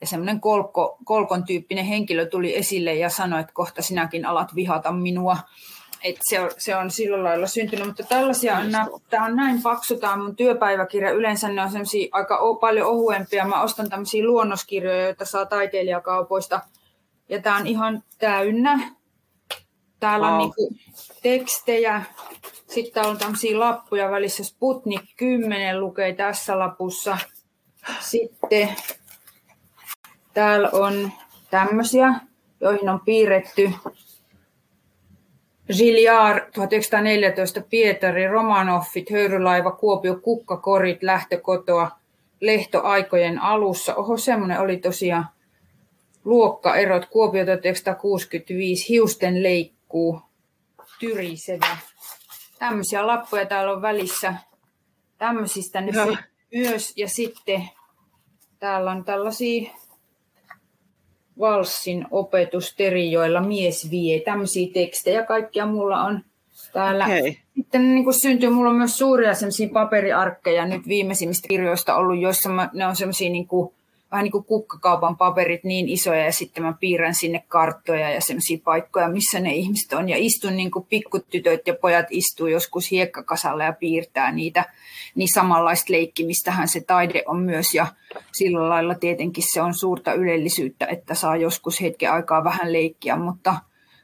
[0.00, 4.92] Ja semmoinen kolko, kolkon tyyppinen henkilö tuli esille ja sanoi, että kohta sinäkin alat vihata
[4.92, 5.36] minua.
[6.04, 8.66] Et se, on, se on sillä lailla syntynyt, mutta tällaisia on,
[9.10, 11.10] tämä on näin paksu, tämä mun työpäiväkirja.
[11.10, 11.70] Yleensä ne on
[12.12, 13.46] aika o, paljon ohuempia.
[13.46, 16.60] Mä ostan tämmöisiä luonnoskirjoja, joita saa taiteilijakaupoista.
[17.28, 18.78] Ja tämä on ihan täynnä.
[20.04, 20.34] Täällä wow.
[20.34, 20.76] on niinku
[21.22, 22.02] tekstejä.
[22.68, 24.44] Sitten täällä on tämmöisiä lappuja välissä.
[24.44, 27.18] Sputnik 10 lukee tässä lapussa.
[28.00, 28.68] Sitten
[30.34, 31.12] täällä on
[31.50, 32.14] tämmöisiä,
[32.60, 33.70] joihin on piirretty
[35.76, 41.90] Gilliard 1914 Pietari, Romanoffit, höyrylaiva, Kuopio, kukkakorit, lähtökotoa,
[42.40, 43.94] lehtoaikojen alussa.
[43.94, 45.26] Oho, semmoinen oli tosiaan
[46.24, 47.06] luokkaerot.
[47.06, 49.42] Kuopio 1965, hiusten
[49.94, 50.20] leikkuu,
[51.00, 51.76] tyrisevä.
[52.58, 54.34] Tämmöisiä lappuja täällä on välissä.
[55.18, 55.94] Tämmöisistä nyt
[56.54, 56.92] myös.
[56.96, 57.68] Ja sitten
[58.58, 59.70] täällä on tällaisia
[61.38, 64.20] valssin opetus Terijoilla mies vie.
[64.20, 66.24] Tämmöisiä tekstejä kaikkia mulla on
[66.72, 67.04] täällä.
[67.04, 67.34] Okay.
[67.54, 72.48] Sitten niin kuin syntyy, mulla on myös suuria semmoisia paperiarkkeja nyt viimeisimmistä kirjoista ollut, joissa
[72.48, 73.74] mä, ne on semmoisia niin kuin
[74.10, 78.58] vähän niin kuin kukkakaupan paperit niin isoja ja sitten mä piirrän sinne karttoja ja semmoisia
[78.64, 80.08] paikkoja, missä ne ihmiset on.
[80.08, 84.64] Ja istun niin kuin pikkutytöt ja pojat istuu joskus hiekkakasalla ja piirtää niitä.
[85.14, 87.86] Niin samanlaista leikkimistähän se taide on myös ja
[88.32, 93.54] sillä lailla tietenkin se on suurta ylellisyyttä, että saa joskus hetken aikaa vähän leikkiä, mutta,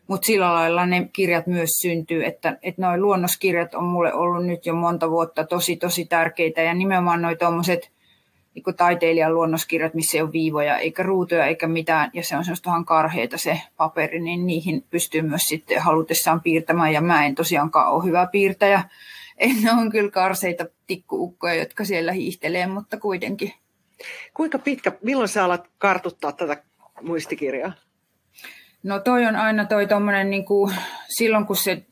[0.07, 4.67] mutta sillä lailla ne kirjat myös syntyy, että, että nuo luonnoskirjat on mulle ollut nyt
[4.67, 8.00] jo monta vuotta tosi tosi tärkeitä ja nimenomaan noin tuommoiset
[8.55, 12.71] niin taiteilijan luonnoskirjat, missä ei ole viivoja eikä ruutuja eikä mitään, ja se on semmoista
[12.71, 17.93] vähän karheita se paperi, niin niihin pystyy myös sitten halutessaan piirtämään, ja mä en tosiaankaan
[17.93, 18.83] ole hyvä piirtäjä.
[19.39, 23.53] En on kyllä karseita tikkuukkoja, jotka siellä hiihtelee, mutta kuitenkin.
[24.35, 26.63] Kuinka pitkä, milloin sä alat kartuttaa tätä
[27.03, 27.73] muistikirjaa?
[28.83, 30.75] No toi on aina toi tommonen, niin kuin,
[31.09, 31.87] silloin kun se,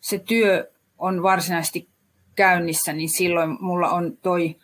[0.00, 1.88] se työ on varsinaisesti
[2.34, 4.56] käynnissä, niin silloin mulla on toi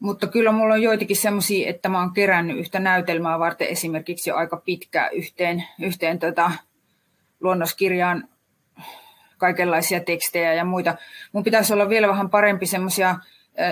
[0.00, 4.36] mutta kyllä mulla on joitakin semmoisia, että mä oon kerännyt yhtä näytelmää varten esimerkiksi jo
[4.36, 6.50] aika pitkään yhteen, yhteen tota,
[7.40, 8.28] luonnoskirjaan
[9.38, 10.94] kaikenlaisia tekstejä ja muita.
[11.32, 13.18] Mun pitäisi olla vielä vähän parempi semmoisia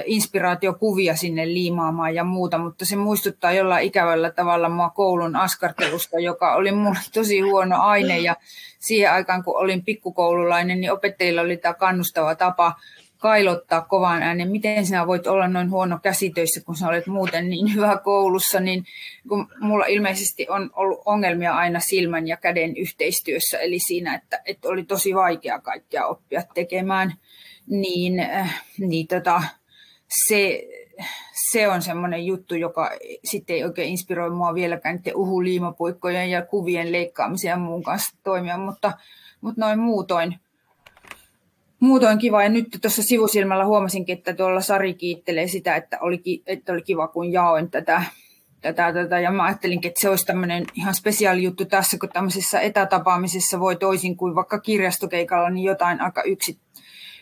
[0.06, 6.54] inspiraatiokuvia sinne liimaamaan ja muuta, mutta se muistuttaa jollain ikävällä tavalla mua koulun askartelusta, joka
[6.54, 8.36] oli mulle tosi huono aine ja
[8.78, 12.74] siihen aikaan kun olin pikkukoululainen, niin opettajilla oli tämä kannustava tapa
[13.24, 17.74] kailottaa kovaan äänen, miten sinä voit olla noin huono käsitöissä, kun sinä olet muuten niin
[17.74, 18.84] hyvä koulussa, niin
[19.28, 24.68] kun mulla ilmeisesti on ollut ongelmia aina silmän ja käden yhteistyössä, eli siinä, että, että
[24.68, 27.14] oli tosi vaikea kaikkea oppia tekemään,
[27.66, 29.42] niin, äh, niin tota,
[30.26, 30.62] se,
[31.50, 32.90] se on semmoinen juttu, joka
[33.24, 38.58] sitten ei oikein inspiroi mua vieläkään niiden uhuliimapuikkojen ja kuvien leikkaamisen ja muun kanssa toimia,
[38.58, 38.92] mutta,
[39.40, 40.40] mutta noin muutoin
[41.84, 42.42] muutoin kiva.
[42.42, 47.08] Ja nyt tuossa sivusilmällä huomasinkin, että tuolla Sari kiittelee sitä, että oli, että oli kiva,
[47.08, 48.02] kun jaoin tätä,
[48.60, 49.20] tätä, tätä.
[49.20, 53.76] Ja mä ajattelinkin, että se olisi tämmöinen ihan spesiaali juttu tässä, kun tämmöisessä etätapaamisessa voi
[53.76, 56.58] toisin kuin vaikka kirjastokeikalla, niin jotain aika yksi,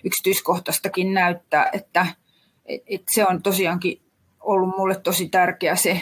[0.05, 2.07] yksityiskohtaistakin näyttää, että
[2.66, 4.03] et, et se on tosiaankin
[4.40, 6.01] ollut mulle tosi tärkeä se,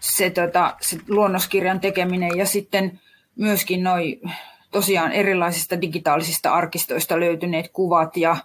[0.00, 3.00] se, tota, se luonnoskirjan tekeminen ja sitten
[3.36, 4.20] myöskin noin
[4.70, 8.36] tosiaan erilaisista digitaalisista arkistoista löytyneet kuvat ja,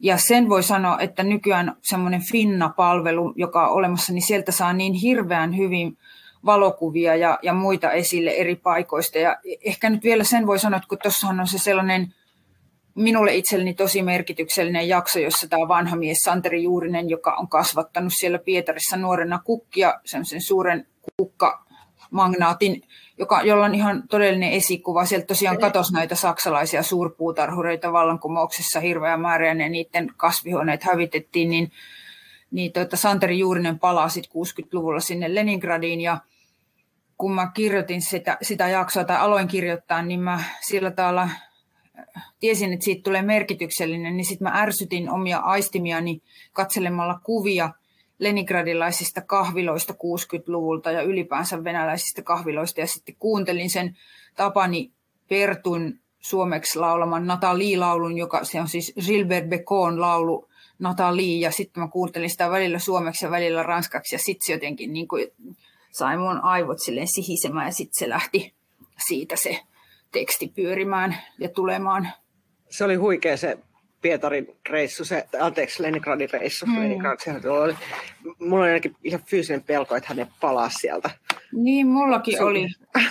[0.00, 4.94] ja sen voi sanoa, että nykyään semmoinen Finna-palvelu, joka on olemassa, niin sieltä saa niin
[4.94, 5.98] hirveän hyvin
[6.44, 9.18] valokuvia ja, ja muita esille eri paikoista.
[9.18, 12.14] Ja ehkä nyt vielä sen voi sanoa, että kun tuossahan on se sellainen
[12.94, 18.38] minulle itselleni tosi merkityksellinen jakso, jossa tämä vanha mies Santeri Juurinen, joka on kasvattanut siellä
[18.38, 20.86] Pietarissa nuorena kukkia, semmoisen suuren
[21.16, 22.82] kukkamagnaatin
[23.18, 25.04] joka, jolla on ihan todellinen esikuva.
[25.04, 31.72] Sieltä tosiaan katosi näitä saksalaisia suurpuutarhureita vallankumouksessa hirveä määrä ja ne niiden kasvihuoneet hävitettiin, niin,
[32.50, 36.18] niin tuota, Santeri Juurinen palaa sitten 60-luvulla sinne Leningradiin ja
[37.18, 41.28] kun mä kirjoitin sitä, sitä jaksoa tai aloin kirjoittaa, niin mä sillä tavalla
[42.40, 47.70] tiesin, että siitä tulee merkityksellinen, niin sitten mä ärsytin omia aistimiani katselemalla kuvia–
[48.18, 52.80] leningradilaisista kahviloista 60-luvulta ja ylipäänsä venäläisistä kahviloista.
[52.80, 53.96] Ja sitten kuuntelin sen
[54.36, 54.92] Tapani
[55.28, 61.88] Pertun suomeksi laulaman Nathalie-laulun, joka se on siis Gilbert Becon laulu Nathalie, ja sitten mä
[61.88, 65.26] kuuntelin sitä välillä suomeksi ja välillä ranskaksi, ja sitten jotenkin niin kuin
[65.90, 68.54] sai mun aivot silleen sihisemään, ja sitten se lähti
[69.08, 69.60] siitä se
[70.12, 72.08] teksti pyörimään ja tulemaan.
[72.70, 73.58] Se oli huikea se
[74.02, 76.66] Pietarin reissu, se, anteeksi, Leningradin reissu.
[76.66, 76.80] Mm.
[76.80, 77.74] Leningrad, se oli,
[78.38, 81.10] mulla oli ainakin ihan fyysinen pelko, että hänen palaa sieltä.
[81.52, 82.66] Niin, mullakin se oli.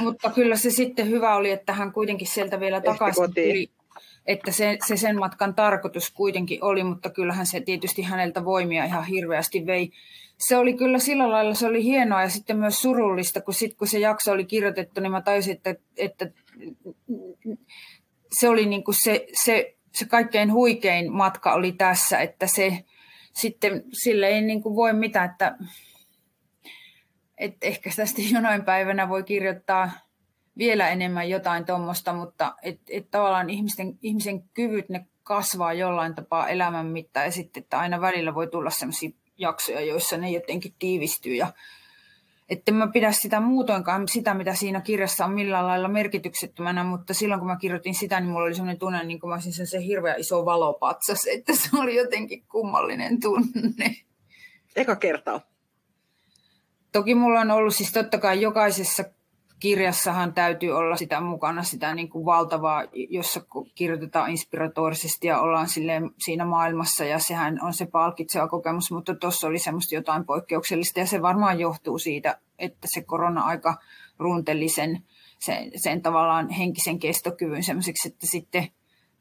[0.00, 3.70] mutta kyllä se sitten hyvä oli, että hän kuitenkin sieltä vielä takaisin tuli.
[4.26, 9.04] Että se, se sen matkan tarkoitus kuitenkin oli, mutta kyllähän se tietysti häneltä voimia ihan
[9.04, 9.92] hirveästi vei.
[10.38, 13.86] Se oli kyllä sillä lailla, se oli hienoa ja sitten myös surullista, kun sitten kun
[13.86, 16.30] se jakso oli kirjoitettu, niin mä taisin, että, että
[18.40, 22.84] se oli niin kuin se, se, se kaikkein huikein matka oli tässä, että se
[23.32, 25.56] sitten sille ei niin kuin voi mitään, että,
[27.38, 29.90] että ehkä tästä jonain päivänä voi kirjoittaa
[30.58, 36.48] vielä enemmän jotain tuommoista, mutta et, et tavallaan ihmisten, ihmisen kyvyt, ne kasvaa jollain tapaa
[36.48, 41.34] elämän mittaan ja sitten, että aina välillä voi tulla sellaisia jaksoja, joissa ne jotenkin tiivistyy
[41.34, 41.52] ja
[42.52, 47.40] että mä pidä sitä muutoinkaan, sitä mitä siinä kirjassa on millään lailla merkityksettömänä, mutta silloin
[47.40, 50.14] kun mä kirjoitin sitä, niin mulla oli sellainen tunne, niin kuin mä olisin se hirveä
[50.14, 53.96] iso valopatsas, että se oli jotenkin kummallinen tunne.
[54.76, 55.40] Eka kertaa.
[56.92, 59.04] Toki mulla on ollut siis totta kai jokaisessa
[59.62, 63.40] kirjassahan täytyy olla sitä mukana sitä niin kuin valtavaa, jossa
[63.74, 65.68] kirjoitetaan inspiratorisesti ja ollaan
[66.24, 71.06] siinä maailmassa ja sehän on se palkitseva kokemus, mutta tuossa oli semmoista jotain poikkeuksellista ja
[71.06, 73.76] se varmaan johtuu siitä, että se korona-aika
[74.18, 75.02] ruunteli sen,
[75.38, 78.68] sen, sen tavallaan henkisen kestokyvyn semmoiseksi, että sitten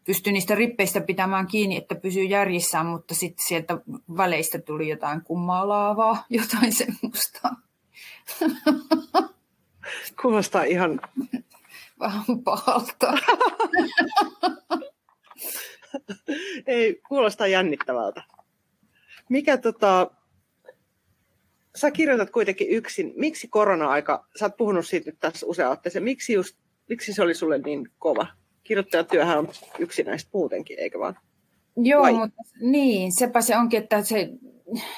[0.05, 3.77] pystyi niistä rippeistä pitämään kiinni, että pysyy järjissään, mutta sitten sieltä
[4.17, 7.49] väleistä tuli jotain kummaa laavaa, jotain semmoista.
[10.21, 11.01] Kuulostaa ihan...
[11.99, 13.13] Vähän pahalta.
[16.67, 18.23] Ei, kuulostaa jännittävältä.
[19.29, 20.11] Mikä tota,
[21.75, 23.13] sä kirjoitat kuitenkin yksin.
[23.15, 26.57] Miksi korona-aika, sä oot puhunut siitä nyt tässä usein otteeseen, miksi, just,
[26.89, 28.27] miksi se oli sulle niin kova?
[28.63, 29.49] Kirjoittajatyöhän on
[29.79, 31.17] yksinäistä muutenkin, eikä vaan?
[31.77, 32.13] Joo, Vai?
[32.13, 34.29] mutta niin, sepä se onkin, että se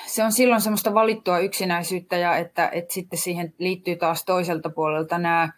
[0.05, 5.17] se on silloin semmoista valittua yksinäisyyttä ja että, että sitten siihen liittyy taas toiselta puolelta
[5.17, 5.49] nämä,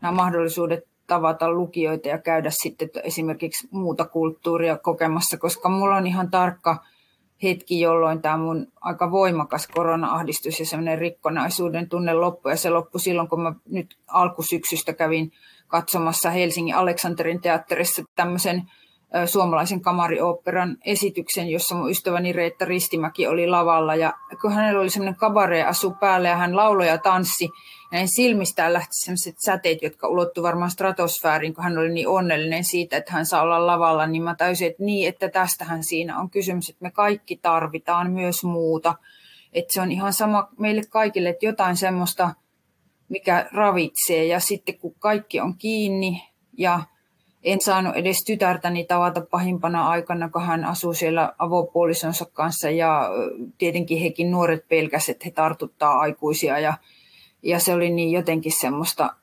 [0.00, 6.30] nämä mahdollisuudet tavata lukijoita ja käydä sitten esimerkiksi muuta kulttuuria kokemassa, koska mulla on ihan
[6.30, 6.76] tarkka
[7.42, 12.52] hetki, jolloin tämä mun aika voimakas korona-ahdistus ja semmoinen rikkonaisuuden tunne loppui.
[12.52, 15.32] Ja se loppui silloin, kun mä nyt alkusyksystä kävin
[15.68, 18.62] katsomassa Helsingin Aleksanterin teatterissa tämmöisen
[19.26, 23.94] suomalaisen kamarioopperan esityksen, jossa mun ystäväni Reetta Ristimäki oli lavalla.
[23.94, 27.48] Ja kun hänellä oli semmoinen kabare-asu päällä ja hän lauloi ja tanssi,
[27.92, 32.96] hänen silmistään lähti sellaiset säteet, jotka ulottu varmaan stratosfääriin, kun hän oli niin onnellinen siitä,
[32.96, 36.68] että hän saa olla lavalla, niin mä täysin, että niin, että tästähän siinä on kysymys,
[36.68, 38.94] että me kaikki tarvitaan myös muuta.
[39.52, 42.34] Että se on ihan sama meille kaikille, että jotain semmoista,
[43.08, 46.22] mikä ravitsee, ja sitten kun kaikki on kiinni,
[46.58, 46.80] ja
[47.46, 52.70] en saanut edes tytärtäni tavata pahimpana aikana, kun hän asuu siellä avopuolisonsa kanssa.
[52.70, 53.10] Ja
[53.58, 56.58] tietenkin hekin nuoret pelkäsivät, että he tartuttaa aikuisia.
[56.58, 56.74] Ja,
[57.42, 59.14] ja se oli niin jotenkin semmoista,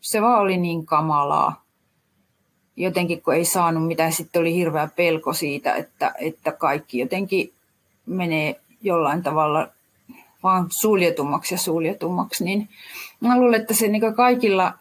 [0.00, 1.64] se vaan oli niin kamalaa.
[2.76, 7.52] Jotenkin kun ei saanut mitään, sitten oli hirveä pelko siitä, että, että kaikki jotenkin
[8.06, 9.68] menee jollain tavalla
[10.42, 12.68] vaan suljetummaksi ja suljetummaksi, niin
[13.20, 14.72] mä luulen, että se niin kaikilla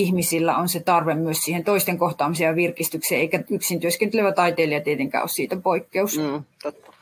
[0.00, 5.22] ihmisillä on se tarve myös siihen toisten kohtaamiseen ja virkistykseen, eikä yksin työskentelevä taiteilija tietenkään
[5.22, 6.18] ole siitä poikkeus.
[6.18, 6.92] Mm, totta.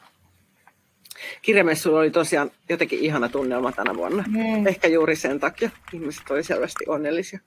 [1.42, 4.24] Kirjamessuilla oli tosiaan jotenkin ihana tunnelma tänä vuonna.
[4.28, 4.66] Mm.
[4.66, 7.40] Ehkä juuri sen takia ihmiset olivat selvästi onnellisia.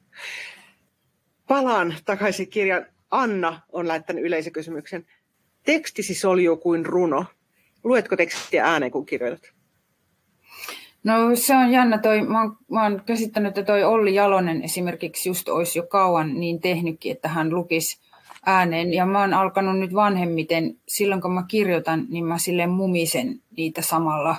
[1.48, 2.86] Palaan takaisin kirjan.
[3.12, 5.06] Anna on lähettänyt yleisökysymyksen.
[5.64, 7.26] Tekstisi soljuu kuin runo.
[7.84, 9.59] Luetko tekstiä ääneen, kun kirjoitat?
[11.04, 11.98] No se on jännä.
[11.98, 16.40] Toi, mä, oon, mä oon käsittänyt, että toi Olli Jalonen esimerkiksi just olisi jo kauan
[16.40, 18.00] niin tehnytkin, että hän lukisi
[18.46, 18.94] ääneen.
[18.94, 23.82] Ja mä oon alkanut nyt vanhemmiten, silloin kun mä kirjoitan, niin mä sille mumisen niitä
[23.82, 24.36] samalla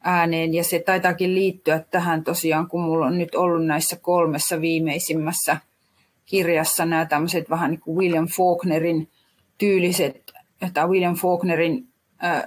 [0.00, 0.54] ääneen.
[0.54, 5.56] Ja se taitaakin liittyä tähän tosiaan, kun mulla on nyt ollut näissä kolmessa viimeisimmässä
[6.26, 9.08] kirjassa nämä tämmöiset vähän niin kuin William Faulknerin
[9.58, 11.88] tyyliset, että William Faulknerin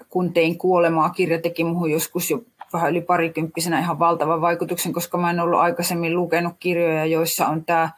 [0.09, 5.17] kun tein kuolemaa, kirja teki muuhun joskus jo vähän yli parikymppisenä ihan valtavan vaikutuksen, koska
[5.17, 7.89] mä en ollut aikaisemmin lukenut kirjoja, joissa on tämä,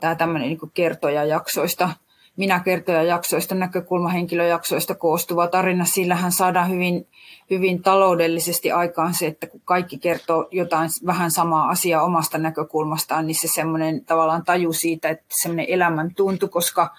[0.00, 1.90] tämä tämmöinen niin kertoja jaksoista,
[2.36, 5.84] minä kertoja jaksoista, näkökulmahenkilöjaksoista koostuva tarina.
[5.84, 7.06] Sillähän saadaan hyvin,
[7.50, 13.40] hyvin taloudellisesti aikaan se, että kun kaikki kertoo jotain vähän samaa asiaa omasta näkökulmastaan, niin
[13.40, 16.90] se semmoinen tavallaan taju siitä, että semmoinen elämän tuntu, koska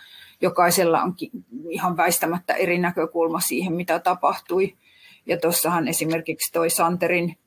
[0.41, 1.29] jokaisella onkin
[1.69, 4.75] ihan väistämättä eri näkökulma siihen, mitä tapahtui.
[5.27, 7.37] Ja tuossahan esimerkiksi toi Santerin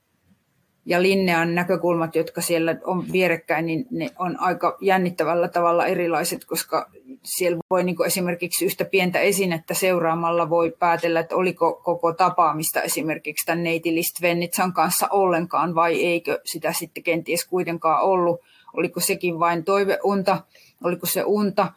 [0.86, 6.90] ja Linnean näkökulmat, jotka siellä on vierekkäin, niin ne on aika jännittävällä tavalla erilaiset, koska
[7.24, 13.46] siellä voi niin esimerkiksi yhtä pientä esinettä seuraamalla voi päätellä, että oliko koko tapaamista esimerkiksi
[13.46, 18.40] tämän neiti Listvennitsan kanssa ollenkaan vai eikö sitä sitten kenties kuitenkaan ollut.
[18.72, 20.42] oliko sekin vain toiveunta,
[20.84, 21.72] oliko se unta.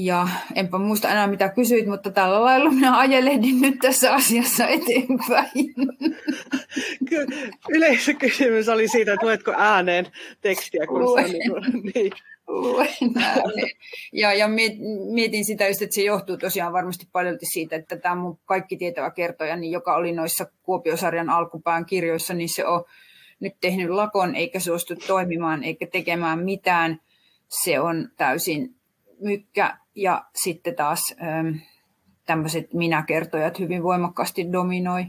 [0.00, 5.74] Ja enpä muista enää mitä kysyit, mutta tällä lailla minä ajelehdin nyt tässä asiassa eteenpäin.
[7.08, 7.26] Kyllä,
[7.68, 10.06] yleisökysymys oli siitä, että luetko ääneen
[10.40, 11.26] tekstiä, kun Luen.
[11.26, 12.12] se niin, niin.
[12.46, 12.88] Luen
[14.12, 14.48] ja, ja
[15.12, 19.10] mietin sitä just, että se johtuu tosiaan varmasti paljon siitä, että tämä mun kaikki tietävä
[19.10, 22.84] kertoja, niin joka oli noissa Kuopiosarjan alkupään kirjoissa, niin se on
[23.40, 27.00] nyt tehnyt lakon eikä suostu toimimaan eikä tekemään mitään.
[27.48, 28.77] Se on täysin
[29.20, 31.56] mykkä ja sitten taas ähm,
[32.26, 35.06] tämmöiset minäkertojat hyvin voimakkaasti dominoi.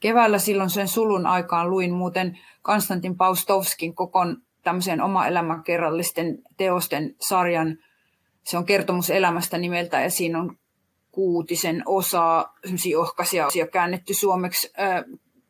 [0.00, 7.78] Keväällä silloin sen sulun aikaan luin muuten Konstantin Paustovskin kokon tämmöisen oma elämäkerrallisten teosten sarjan.
[8.42, 10.56] Se on kertomus elämästä nimeltä ja siinä on
[11.12, 12.54] kuutisen osaa,
[12.98, 14.72] ohkaisia osia käännetty suomeksi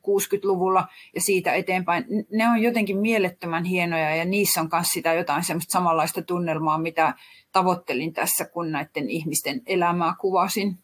[0.07, 2.05] 60-luvulla ja siitä eteenpäin.
[2.33, 7.15] Ne on jotenkin mielettömän hienoja ja niissä on myös sitä jotain semmoista samanlaista tunnelmaa, mitä
[7.57, 10.79] tavoittelin tässä, kun näiden ihmisten elämää kuvasin.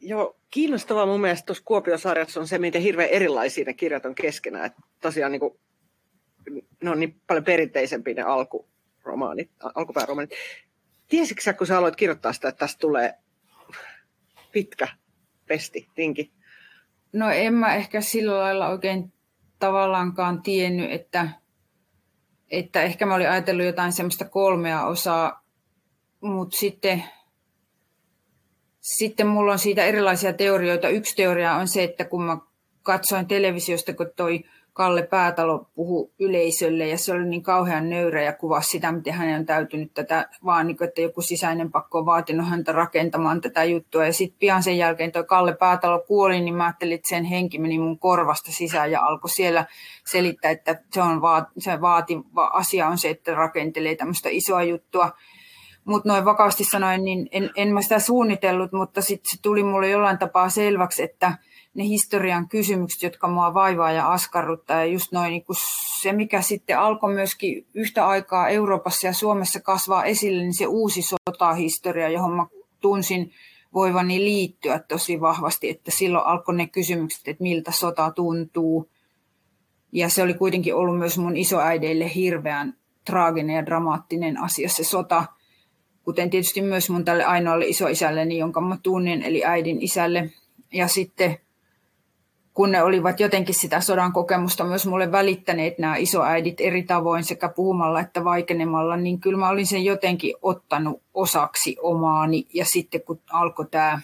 [0.00, 4.66] Joo, kiinnostavaa mun mielestä tuossa Kuopiosarjassa on se, miten hirveän erilaisia ne kirjat on keskenään.
[4.66, 5.58] Että tosiaan niin kuin,
[6.82, 10.30] ne on niin paljon perinteisempiä ne alkuromaanit, alkupääromaanit.
[11.08, 13.14] Tiesitkö sä, kun sä aloit kirjoittaa sitä, että tästä tulee
[14.52, 14.88] pitkä
[15.46, 16.32] pesti, tinki?
[17.12, 19.12] No en mä ehkä sillä lailla oikein
[19.58, 21.28] tavallaankaan tiennyt, että,
[22.50, 25.42] että ehkä mä olin ajatellut jotain semmoista kolmea osaa,
[26.20, 27.04] mutta sitten,
[28.80, 30.88] sitten mulla on siitä erilaisia teorioita.
[30.88, 32.38] Yksi teoria on se, että kun mä
[32.82, 34.44] katsoin televisiosta, kun toi
[34.76, 39.40] Kalle Päätalo puhu yleisölle ja se oli niin kauhean nöyrä ja kuvasi sitä, miten hänen
[39.40, 43.64] on täytynyt tätä, vaan niin kuin, että joku sisäinen pakko on vaatinut häntä rakentamaan tätä
[43.64, 44.06] juttua.
[44.06, 47.58] Ja sitten pian sen jälkeen tuo Kalle Päätalo kuoli, niin mä ajattelin, että sen henki
[47.58, 49.66] meni mun korvasta sisään ja alkoi siellä
[50.06, 55.12] selittää, että se, on vaat, se vaativa asia on se, että rakentelee tämmöistä isoa juttua.
[55.84, 59.88] Mutta noin vakavasti sanoen, niin en, en mä sitä suunnitellut, mutta sitten se tuli mulle
[59.88, 61.32] jollain tapaa selväksi, että–
[61.76, 64.76] ne historian kysymykset, jotka mua vaivaa ja askarruttaa.
[64.76, 65.56] Ja just noin niin kuin
[66.00, 71.00] se, mikä sitten alkoi myöskin yhtä aikaa Euroopassa ja Suomessa kasvaa esille, niin se uusi
[71.02, 72.46] sotahistoria, johon mä
[72.80, 73.32] tunsin
[73.74, 78.90] voivani liittyä tosi vahvasti, että silloin alkoi ne kysymykset, että miltä sota tuntuu.
[79.92, 82.74] Ja se oli kuitenkin ollut myös mun isoäideille hirveän
[83.04, 85.24] traaginen ja dramaattinen asia se sota,
[86.02, 90.30] kuten tietysti myös mun tälle ainoalle isoisälleni, jonka mä tunnin, eli äidin isälle.
[90.72, 91.38] Ja sitten
[92.56, 97.48] kun ne olivat jotenkin sitä sodan kokemusta myös mulle välittäneet nämä isoäidit eri tavoin sekä
[97.48, 102.46] puhumalla että vaikenemalla, niin kyllä mä olin sen jotenkin ottanut osaksi omaani.
[102.54, 104.00] Ja sitten kun alkoi tämä,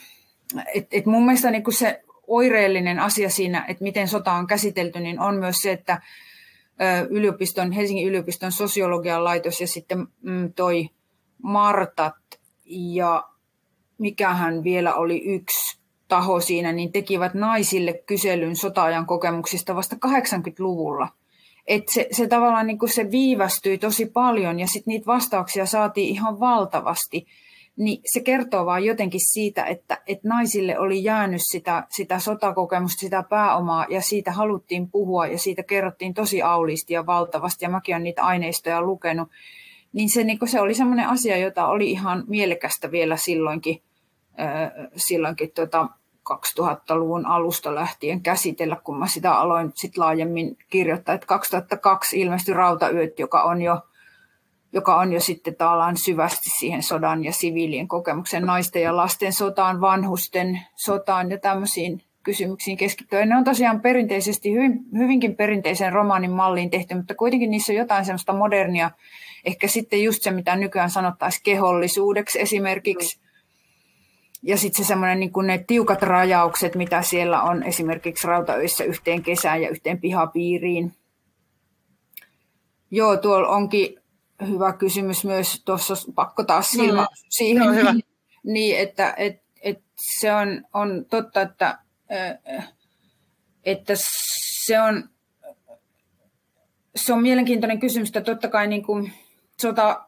[0.75, 5.21] että et mun mielestä niin se oireellinen asia siinä, että miten sota on käsitelty, niin
[5.21, 6.03] on myös se, että
[7.11, 10.89] yliopiston, Helsingin yliopiston sosiologian laitos ja sitten mm, toi
[11.43, 12.15] Martat
[12.65, 13.29] ja
[13.99, 15.82] mikähän vielä oli yksi
[16.13, 21.09] taho siinä, niin tekivät naisille kyselyn sota-ajan kokemuksista vasta 80-luvulla.
[21.67, 26.41] Et se, se tavallaan niin se viivästyi tosi paljon ja sitten niitä vastauksia saatiin ihan
[26.41, 27.27] valtavasti.
[27.77, 33.23] Niin se kertoo vaan jotenkin siitä, että, että naisille oli jäänyt sitä, sitä sotakokemusta, sitä
[33.23, 38.05] pääomaa ja siitä haluttiin puhua ja siitä kerrottiin tosi auliisti ja valtavasti ja mäkin olen
[38.05, 39.29] niitä aineistoja lukenut.
[39.93, 43.83] Niin se, niin se oli semmoinen asia, jota oli ihan mielekästä vielä silloinkin,
[44.97, 45.89] silloinkin tota,
[46.31, 51.15] 2000-luvun alusta lähtien käsitellä, kun mä sitä aloin sit laajemmin kirjoittaa.
[51.15, 53.81] Että 2002 ilmestyi Rautayöt, joka on jo
[54.73, 59.81] joka on jo sitten taalaan syvästi siihen sodan ja siviilien kokemuksen naisten ja lasten sotaan,
[59.81, 63.29] vanhusten sotaan ja tämmöisiin kysymyksiin keskittyen.
[63.29, 68.05] Ne on tosiaan perinteisesti, hyvin, hyvinkin perinteisen romaanin malliin tehty, mutta kuitenkin niissä on jotain
[68.05, 68.91] semmoista modernia,
[69.45, 73.21] ehkä sitten just se, mitä nykyään sanottaisiin kehollisuudeksi esimerkiksi,
[74.43, 79.63] ja sitten se semmoinen niin ne tiukat rajaukset, mitä siellä on esimerkiksi rautaöissä yhteen kesään
[79.63, 80.93] ja yhteen pihapiiriin.
[82.91, 84.01] Joo, tuolla onkin
[84.49, 87.09] hyvä kysymys myös, tuossa pakko taas silmä mm.
[87.29, 87.95] siihen, no, hyvä.
[88.45, 89.83] niin että et, et
[90.21, 91.79] se on, on totta, että,
[93.65, 93.95] että
[94.67, 95.09] se on,
[96.97, 99.13] se on mielenkiintoinen kysymys, että totta kai niin kuin
[99.61, 100.05] sota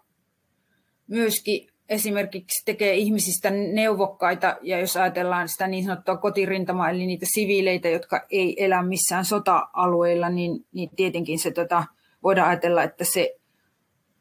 [1.06, 7.88] myöskin esimerkiksi tekee ihmisistä neuvokkaita, ja jos ajatellaan sitä niin sanottua kotirintamaa, eli niitä siviileitä,
[7.88, 11.84] jotka ei elä missään sota-alueilla, niin, niin tietenkin se tota,
[12.22, 13.36] voidaan ajatella, että se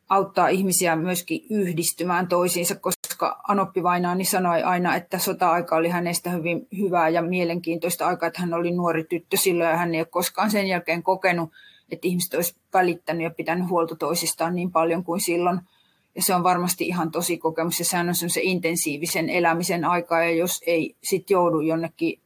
[0.10, 6.68] auttaa ihmisiä myöskin yhdistymään toisiinsa, koska Anoppi Vainaani sanoi aina, että sota-aika oli hänestä hyvin
[6.78, 10.52] hyvää ja mielenkiintoista aikaa, että hän oli nuori tyttö silloin ja hän ei ole koskaan
[10.52, 11.50] sen jälkeen kokenut
[11.94, 15.60] että ihmiset olisi välittänyt ja pitänyt huolta toisistaan niin paljon kuin silloin.
[16.16, 17.80] Ja se on varmasti ihan tosi kokemus.
[17.80, 22.22] Ja sehän on se intensiivisen elämisen aikaa ja jos ei sitten joudu jonnekin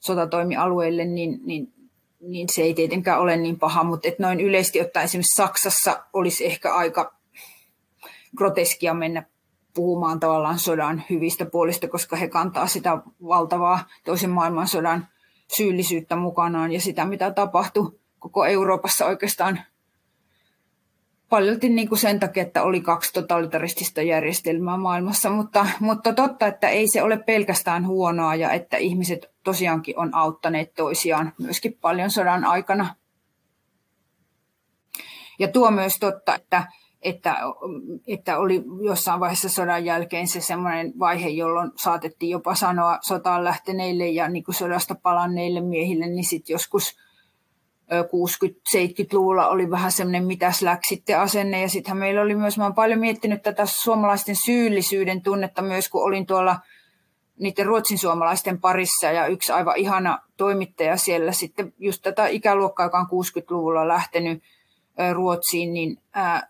[0.00, 1.72] sotatoimialueelle, niin, niin,
[2.20, 6.46] niin se ei tietenkään ole niin paha, mutta et noin yleisesti ottaen esimerkiksi Saksassa olisi
[6.46, 7.14] ehkä aika
[8.36, 9.22] groteskia mennä
[9.74, 15.08] puhumaan tavallaan sodan hyvistä puolista, koska he kantaa sitä valtavaa toisen maailmansodan
[15.56, 19.60] syyllisyyttä mukanaan ja sitä, mitä tapahtui koko Euroopassa oikeastaan
[21.28, 26.68] paljolti niin kuin sen takia, että oli kaksi totalitaristista järjestelmää maailmassa, mutta, mutta totta, että
[26.68, 32.44] ei se ole pelkästään huonoa ja että ihmiset tosiaankin on auttaneet toisiaan myöskin paljon sodan
[32.44, 32.94] aikana.
[35.38, 36.66] Ja tuo myös totta, että,
[37.02, 37.36] että,
[38.06, 44.08] että oli jossain vaiheessa sodan jälkeen se semmoinen vaihe, jolloin saatettiin jopa sanoa sotaan lähteneille
[44.08, 46.94] ja niin kuin sodasta palanneille miehille, niin sitten joskus–
[47.92, 51.62] 60-70-luvulla oli vähän semmoinen mitäs läksitte asenne.
[51.62, 56.04] Ja sittenhän meillä oli myös, mä olen paljon miettinyt tätä suomalaisten syyllisyyden tunnetta myös, kun
[56.04, 56.58] olin tuolla
[57.38, 62.98] niiden ruotsin suomalaisten parissa ja yksi aivan ihana toimittaja siellä sitten just tätä ikäluokkaa, joka
[62.98, 64.42] on 60-luvulla lähtenyt
[65.12, 65.98] Ruotsiin, niin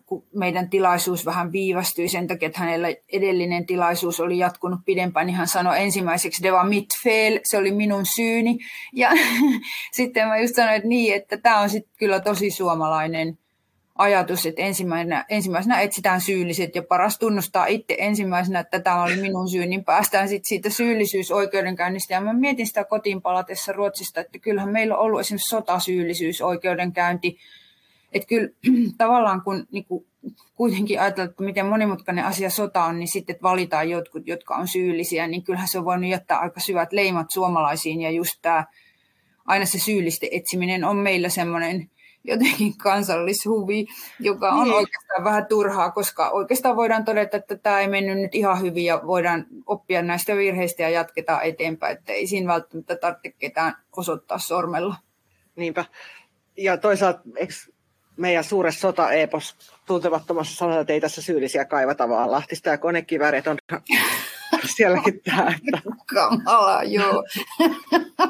[0.07, 5.37] kun meidän tilaisuus vähän viivästyi sen takia, että hänellä edellinen tilaisuus oli jatkunut pidempään, niin
[5.37, 8.59] hän sanoi ensimmäiseksi Deva Mitfel, se oli minun syyni.
[8.93, 9.11] Ja
[9.93, 13.39] sitten mä just sanoin, että niin, että tämä on sitten kyllä tosi suomalainen
[13.99, 19.49] ajatus, että ensimmäisenä, ensimmäisenä etsitään syylliset ja paras tunnustaa itse ensimmäisenä, että tämä oli minun
[19.49, 22.15] syy, niin päästään sitten siitä syyllisyysoikeudenkäynnistä.
[22.15, 27.39] Ja mä mietin sitä kotiin palatessa Ruotsista, että kyllähän meillä on ollut esimerkiksi sotasyyllisyysoikeudenkäynti,
[28.13, 28.49] että kyllä
[28.99, 30.07] tavallaan kun niin kuin,
[30.55, 34.69] kuitenkin ajatellaan, että miten monimutkainen asia sota on, niin sitten että valitaan jotkut, jotka on
[34.69, 38.01] syyllisiä, niin kyllähän se on voinut jättää aika syvät leimat suomalaisiin.
[38.01, 38.65] Ja just tämä,
[39.47, 41.91] aina se syyllisten etsiminen on meillä semmoinen
[42.25, 43.87] jotenkin kansallishuvi,
[44.21, 44.75] joka on niin.
[44.75, 49.01] oikeastaan vähän turhaa, koska oikeastaan voidaan todeta, että tämä ei mennyt nyt ihan hyvin ja
[49.07, 54.97] voidaan oppia näistä virheistä ja jatketaan eteenpäin, että ei siinä välttämättä tarvitse ketään osoittaa sormella.
[55.57, 55.85] Niinpä.
[56.57, 57.53] Ja toisaalta, eikö
[58.19, 59.57] meidän suuressa sota-epos
[59.87, 63.59] tuntemattomassa sanotaan, että ei tässä syyllisiä kaivata, vaan Lahtista ja konekivärit on
[64.77, 65.55] sielläkin tämä.
[65.57, 65.83] Että...
[66.15, 67.25] Kamala, joo.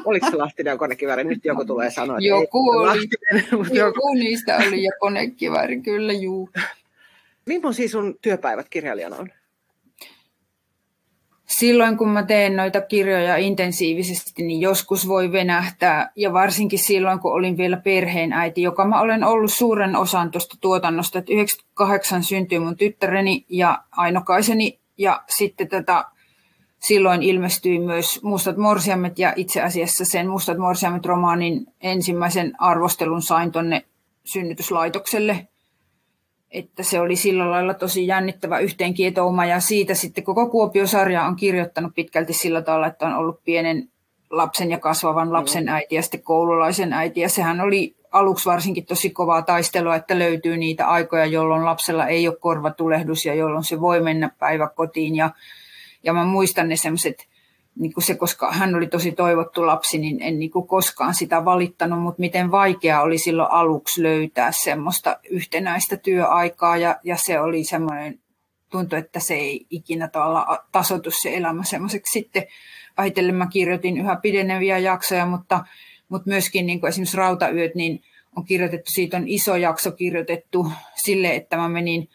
[0.05, 1.23] Oliko se Lahtinen ja konekiväri?
[1.23, 6.13] Nyt joku tulee sanoa, että joku, oli, Lahtinen, mutta joku niistä oli ja konekiväri, kyllä
[6.13, 6.49] juu.
[7.45, 9.29] Millaisia sun työpäivät kirjailijana on?
[11.59, 16.11] Silloin kun mä teen noita kirjoja intensiivisesti, niin joskus voi venähtää.
[16.15, 21.19] Ja varsinkin silloin, kun olin vielä perheenäiti, joka mä olen ollut suuren osan tuosta tuotannosta.
[21.19, 24.79] Että 98 syntyi mun tyttäreni ja ainokaiseni.
[24.97, 26.05] Ja sitten tätä,
[26.79, 33.85] silloin ilmestyi myös Mustat morsiamet ja itse asiassa sen Mustat morsiamet-romaanin ensimmäisen arvostelun sain tonne
[34.23, 35.47] synnytyslaitokselle–
[36.51, 41.95] että se oli sillä lailla tosi jännittävä yhteenkietouma ja siitä sitten koko Kuopio-sarja on kirjoittanut
[41.95, 43.89] pitkälti sillä tavalla, että on ollut pienen
[44.29, 47.19] lapsen ja kasvavan lapsen äiti ja sitten koululaisen äiti.
[47.19, 52.27] Ja sehän oli aluksi varsinkin tosi kovaa taistelua, että löytyy niitä aikoja, jolloin lapsella ei
[52.27, 55.15] ole korvatulehdus ja jolloin se voi mennä päiväkotiin.
[55.15, 55.29] Ja,
[56.03, 57.27] ja mä muistan ne semmoiset
[57.79, 61.45] niin kuin se, koska hän oli tosi toivottu lapsi, niin en niin kuin koskaan sitä
[61.45, 67.63] valittanut, mutta miten vaikea oli silloin aluksi löytää semmoista yhtenäistä työaikaa ja, ja se oli
[67.63, 68.19] semmoinen,
[68.71, 72.19] tuntui, että se ei ikinä tavallaan tasoitu se elämä semmoiseksi.
[72.19, 72.43] Sitten
[72.97, 75.63] vähitellen mä kirjoitin yhä pideneviä jaksoja, mutta,
[76.09, 78.01] mutta myöskin niin kuin esimerkiksi Rautayöt, niin
[78.35, 82.09] on kirjoitettu, siitä on iso jakso kirjoitettu sille, että mä menin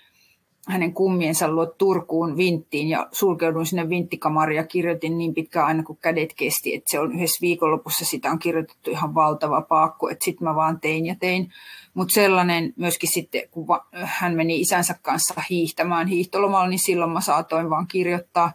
[0.69, 5.99] hänen kummiensa luo Turkuun vinttiin ja sulkeuduin sinne vinttikamariin ja kirjoitin niin pitkään aina kuin
[6.03, 10.49] kädet kesti, että se on yhdessä viikonlopussa sitä on kirjoitettu ihan valtava paakku, että sitten
[10.49, 11.53] mä vaan tein ja tein.
[11.95, 17.71] Mutta sellainen myöskin sitten, kun hän meni isänsä kanssa hiihtämään hiihtolomalla, niin silloin mä saatoin
[17.71, 18.53] vaan kirjoittaa.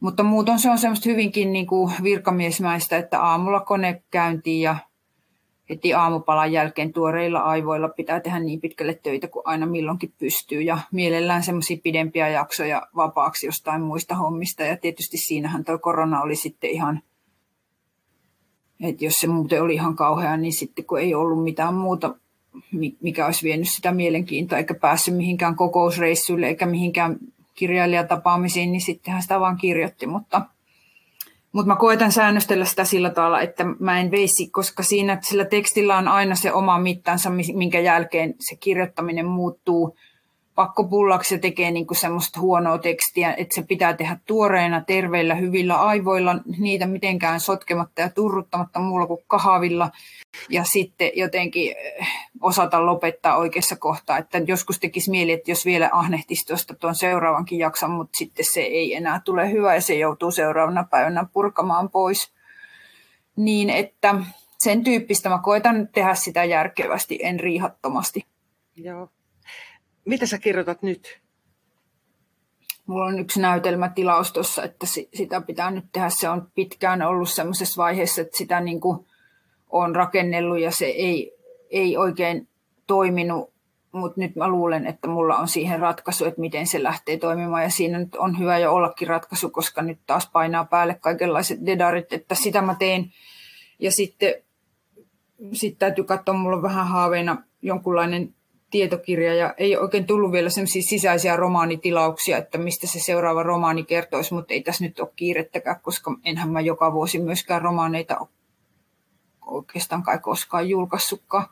[0.00, 4.76] Mutta muuten se on semmoista hyvinkin niin kuin virkamiesmäistä, että aamulla kone käyntiin ja
[5.70, 10.62] heti aamupalan jälkeen tuoreilla aivoilla pitää tehdä niin pitkälle töitä kuin aina milloinkin pystyy.
[10.62, 14.62] Ja mielellään semmoisia pidempiä jaksoja vapaaksi jostain muista hommista.
[14.62, 17.02] Ja tietysti siinähän tuo korona oli sitten ihan,
[18.82, 22.14] että jos se muuten oli ihan kauhea, niin sitten kun ei ollut mitään muuta,
[23.00, 27.16] mikä olisi vienyt sitä mielenkiintoa eikä päässyt mihinkään kokousreissuille eikä mihinkään
[27.54, 30.42] kirjailijatapaamisiin, niin sittenhän sitä vaan kirjoitti, mutta–
[31.54, 35.96] mutta mä koitan säännöstellä sitä sillä tavalla, että mä en veisi, koska siinä sillä tekstillä
[35.96, 39.96] on aina se oma mittansa, minkä jälkeen se kirjoittaminen muuttuu
[40.54, 45.80] pakkopullaksi ja tekee niin kuin semmoista huonoa tekstiä, että se pitää tehdä tuoreena, terveillä, hyvillä
[45.80, 49.90] aivoilla, niitä mitenkään sotkematta ja turruttamatta muulla kuin kahavilla
[50.48, 52.08] ja sitten jotenkin eh,
[52.40, 54.18] osata lopettaa oikeassa kohtaa.
[54.18, 58.60] Että joskus tekisi mieli, että jos vielä ahnehtisi tuosta tuon seuraavankin jakson, mutta sitten se
[58.60, 62.32] ei enää tule hyvä ja se joutuu seuraavana päivänä purkamaan pois.
[63.36, 64.14] Niin että
[64.58, 68.26] sen tyyppistä mä koitan tehdä sitä järkevästi, en riihattomasti.
[68.76, 69.08] Joo.
[70.04, 71.20] Mitä sä kirjoitat nyt?
[72.86, 76.08] Mulla on yksi näytelmätilaus tuossa, että sitä pitää nyt tehdä.
[76.08, 79.06] Se on pitkään ollut semmoisessa vaiheessa, että sitä niin kuin
[79.70, 81.32] on rakennellut ja se ei,
[81.70, 82.48] ei oikein
[82.86, 83.52] toiminut,
[83.92, 87.70] mutta nyt mä luulen, että mulla on siihen ratkaisu, että miten se lähtee toimimaan ja
[87.70, 92.34] siinä nyt on hyvä jo ollakin ratkaisu, koska nyt taas painaa päälle kaikenlaiset dedarit, että
[92.34, 93.12] sitä mä teen.
[93.78, 94.34] Ja sitten
[95.52, 98.33] sit täytyy katsoa, mulla on vähän haaveina jonkunlainen
[98.74, 104.34] tietokirja ja ei oikein tullut vielä sellaisia sisäisiä romaanitilauksia, että mistä se seuraava romaani kertoisi,
[104.34, 108.28] mutta ei tässä nyt ole kiirettäkään, koska enhän mä joka vuosi myöskään romaaneita ole
[109.46, 111.46] oikeastaan kai koskaan julkaissutkaan.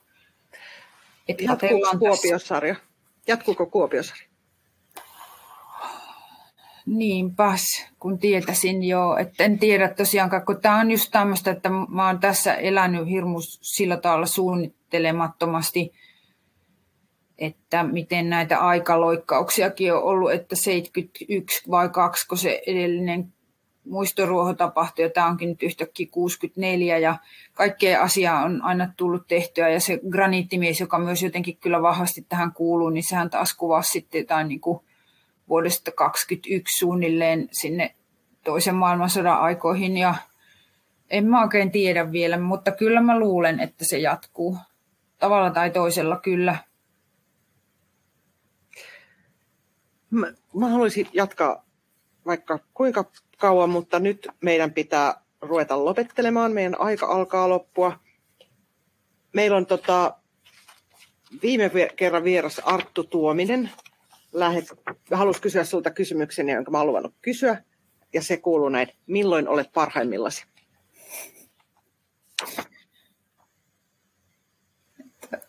[1.28, 2.76] Jatkuuko Kuopiosarja?
[3.26, 4.24] Jatkuuko Kuopiosarja?
[6.86, 12.06] Niinpäs, kun tietäisin jo, että en tiedä tosiaankaan, kun tämä on just tämmöistä, että mä
[12.06, 15.92] oon tässä elänyt hirmu sillä tavalla suunnittelemattomasti,
[17.38, 23.32] että miten näitä aikaloikkauksiakin on ollut, että 71 vai 2, kun se edellinen
[23.84, 27.16] muistoruoho tapahtui ja tämä onkin nyt yhtäkkiä 64 ja
[27.54, 32.52] kaikkea asiaa on aina tullut tehtyä ja se graniittimies, joka myös jotenkin kyllä vahvasti tähän
[32.52, 34.80] kuuluu, niin sehän taas kuvasi sitten jotain niin kuin
[35.48, 37.94] vuodesta 2021 suunnilleen sinne
[38.44, 40.14] toisen maailmansodan aikoihin ja
[41.10, 44.58] en mä oikein tiedä vielä, mutta kyllä mä luulen, että se jatkuu.
[45.18, 46.56] Tavalla tai toisella kyllä.
[50.12, 51.64] Mä, mä haluaisin jatkaa
[52.26, 53.04] vaikka kuinka
[53.38, 56.52] kauan, mutta nyt meidän pitää ruveta lopettelemaan.
[56.52, 57.98] Meidän aika alkaa loppua.
[59.32, 60.16] Meillä on tota,
[61.42, 63.70] viime kerran vieras Arttu Tuominen.
[64.32, 64.64] Lähet,
[65.12, 67.62] halusi kysyä sinulta kysymyksen, jonka mä luvannut kysyä.
[68.12, 68.88] Ja se kuuluu näin.
[69.06, 70.44] Milloin olet parhaimmillasi?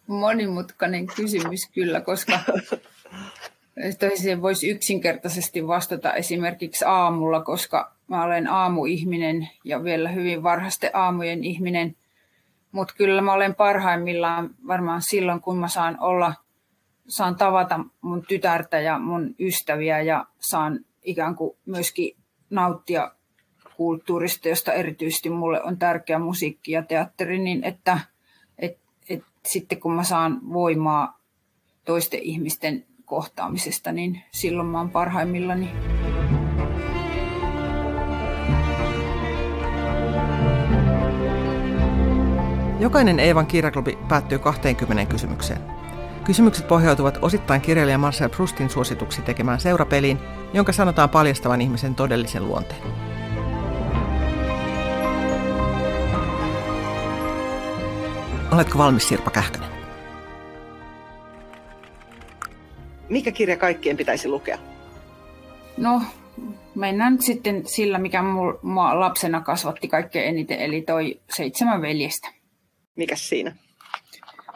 [0.07, 2.39] Monimutkainen kysymys kyllä, koska
[4.15, 11.43] siihen voisi yksinkertaisesti vastata esimerkiksi aamulla, koska mä olen aamuihminen ja vielä hyvin varhaisten aamujen
[11.43, 11.95] ihminen.
[12.71, 16.33] Mutta kyllä mä olen parhaimmillaan varmaan silloin, kun mä saan olla,
[17.07, 22.17] saan tavata mun tytärtä ja mun ystäviä ja saan ikään kuin myöskin
[22.49, 23.11] nauttia
[23.77, 27.99] kulttuurista, josta erityisesti mulle on tärkeä musiikki ja teatteri, niin että
[28.57, 28.77] et,
[29.09, 31.19] et, sitten kun mä saan voimaa
[31.85, 35.69] toisten ihmisten kohtaamisesta, niin silloin mä oon parhaimmillani.
[42.79, 45.59] Jokainen Eevan kirjaklubi päättyy 20 kysymykseen.
[46.23, 50.19] Kysymykset pohjautuvat osittain kirjailija Marcel Proustin suosituksi tekemään seurapeliin,
[50.53, 52.81] jonka sanotaan paljastavan ihmisen todellisen luonteen.
[58.51, 59.72] Oletko valmis Sirpa Kähkönen?
[63.13, 64.57] Mikä kirja kaikkien pitäisi lukea?
[65.77, 66.01] No,
[66.75, 68.21] mennään nyt sitten sillä, mikä
[68.61, 72.27] mua lapsena kasvatti kaikkein eniten, eli toi Seitsemän veljestä.
[72.95, 73.55] Mikäs siinä?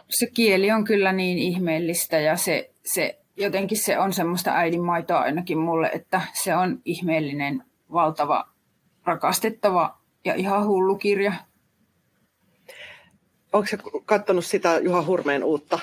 [0.10, 5.58] Se kieli on kyllä niin ihmeellistä ja se, se jotenkin se on semmoista äidinmaitoa ainakin
[5.58, 8.48] mulle, että se on ihmeellinen, valtava,
[9.06, 11.34] rakastettava ja ihan hullu kirja.
[13.54, 15.80] Onko se katsonut sitä Juha Hurmeen uutta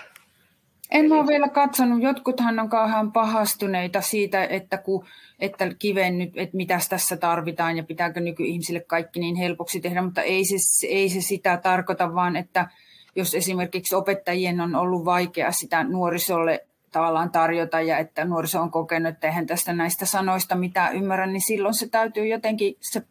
[0.94, 2.02] en ole vielä katsonut.
[2.02, 5.04] Jotkuthan on kauhean pahastuneita siitä, että, kun,
[5.40, 10.22] että kiven nyt, että mitä tässä tarvitaan ja pitääkö nykyihmisille kaikki niin helpoksi tehdä, mutta
[10.22, 12.68] ei se, ei se sitä tarkoita, vaan että
[13.16, 19.14] jos esimerkiksi opettajien on ollut vaikea sitä nuorisolle tavallaan tarjota ja että nuoriso on kokenut,
[19.14, 23.02] että eihän tästä näistä sanoista mitään ymmärrä, niin silloin se täytyy jotenkin, se,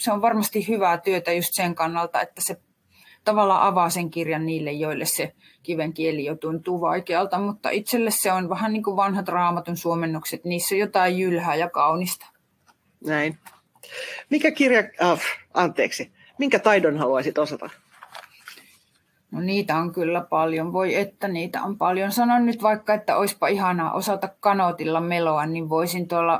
[0.00, 2.56] se on varmasti hyvää työtä just sen kannalta, että se
[3.24, 8.32] tavallaan avaa sen kirjan niille, joille se kiven kieli jo tuntuu vaikealta, mutta itselle se
[8.32, 12.26] on vähän niin kuin vanhat raamatun suomennokset, niissä on jotain jylhää ja kaunista.
[13.06, 13.38] Näin.
[14.30, 15.20] Mikä kirja, äh,
[15.54, 17.70] anteeksi, minkä taidon haluaisit osata?
[19.30, 20.72] No niitä on kyllä paljon.
[20.72, 22.12] Voi että niitä on paljon.
[22.12, 26.34] Sanon nyt vaikka, että olisipa ihanaa osata kanootilla meloa, niin voisin tuolla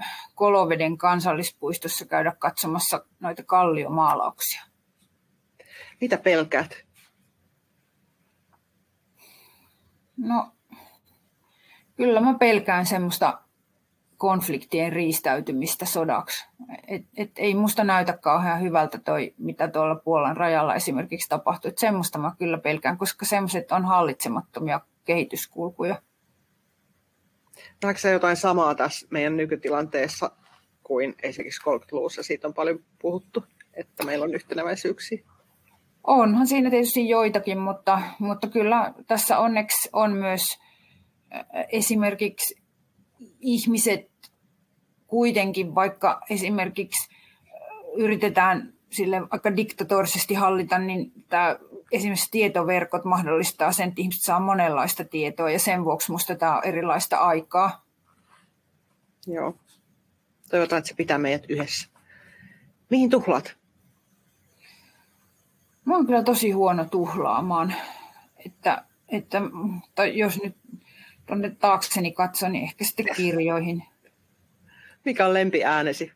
[0.00, 4.62] äh, Koloveden kansallispuistossa käydä katsomassa noita kalliomaalauksia.
[6.00, 6.84] Mitä pelkäät?
[10.16, 10.54] No,
[11.96, 13.40] Kyllä mä pelkään semmoista
[14.16, 16.48] konfliktien riistäytymistä sodaksi.
[16.88, 21.68] Et, et ei musta näytä kauhean hyvältä toi, mitä tuolla Puolan rajalla esimerkiksi tapahtui.
[21.68, 26.02] Et semmoista mä kyllä pelkään, koska semmoiset on hallitsemattomia kehityskulkuja.
[27.82, 30.30] Näetkö se jotain samaa tässä meidän nykytilanteessa
[30.82, 32.22] kuin esimerkiksi 30-luvussa?
[32.22, 35.33] Siitä on paljon puhuttu, että meillä on yhtenäväisyyksiä.
[36.04, 40.58] Onhan siinä tietysti joitakin, mutta, mutta kyllä tässä onneksi on myös
[41.72, 42.62] esimerkiksi
[43.40, 44.10] ihmiset
[45.06, 47.08] kuitenkin, vaikka esimerkiksi
[47.96, 51.56] yritetään sille aika diktatorisesti hallita, niin tämä
[51.92, 56.64] esimerkiksi tietoverkot mahdollistaa sen, että ihmiset saa monenlaista tietoa ja sen vuoksi minusta tämä on
[56.64, 57.84] erilaista aikaa.
[59.26, 59.54] Joo.
[60.50, 61.88] Toivotaan, että se pitää meidät yhdessä.
[62.90, 63.56] Mihin tuhlaat?
[65.84, 67.74] Mä oon kyllä tosi huono tuhlaamaan.
[68.46, 69.40] Että, että,
[69.94, 70.56] tai jos nyt
[71.26, 73.84] tuonne taakseni katson, niin ehkä sitten kirjoihin.
[75.04, 76.12] Mikä on lempiäänesi?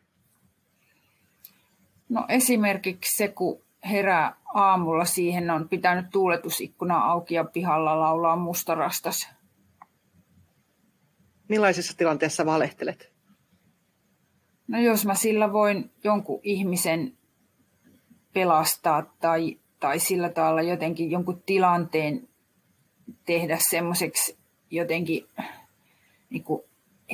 [2.09, 9.29] No esimerkiksi se, kun herää aamulla siihen, on pitänyt tuuletusikkuna auki ja pihalla laulaa mustarastas.
[11.47, 13.11] Millaisessa tilanteessa valehtelet?
[14.67, 17.17] No jos mä sillä voin jonkun ihmisen
[18.39, 22.27] pelastaa tai, tai sillä tavalla jotenkin jonkun tilanteen
[23.25, 24.37] tehdä semmoiseksi
[24.71, 25.25] jotenkin
[26.29, 26.61] niin kuin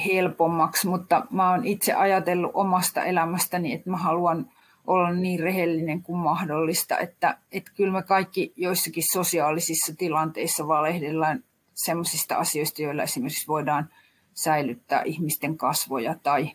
[0.06, 4.52] helpommaksi, mutta mä oon itse ajatellut omasta elämästäni, että mä haluan
[4.88, 12.36] olla niin rehellinen kuin mahdollista, että, että kyllä me kaikki joissakin sosiaalisissa tilanteissa valehdellaan sellaisista
[12.36, 13.90] asioista, joilla esimerkiksi voidaan
[14.34, 16.52] säilyttää ihmisten kasvoja tai,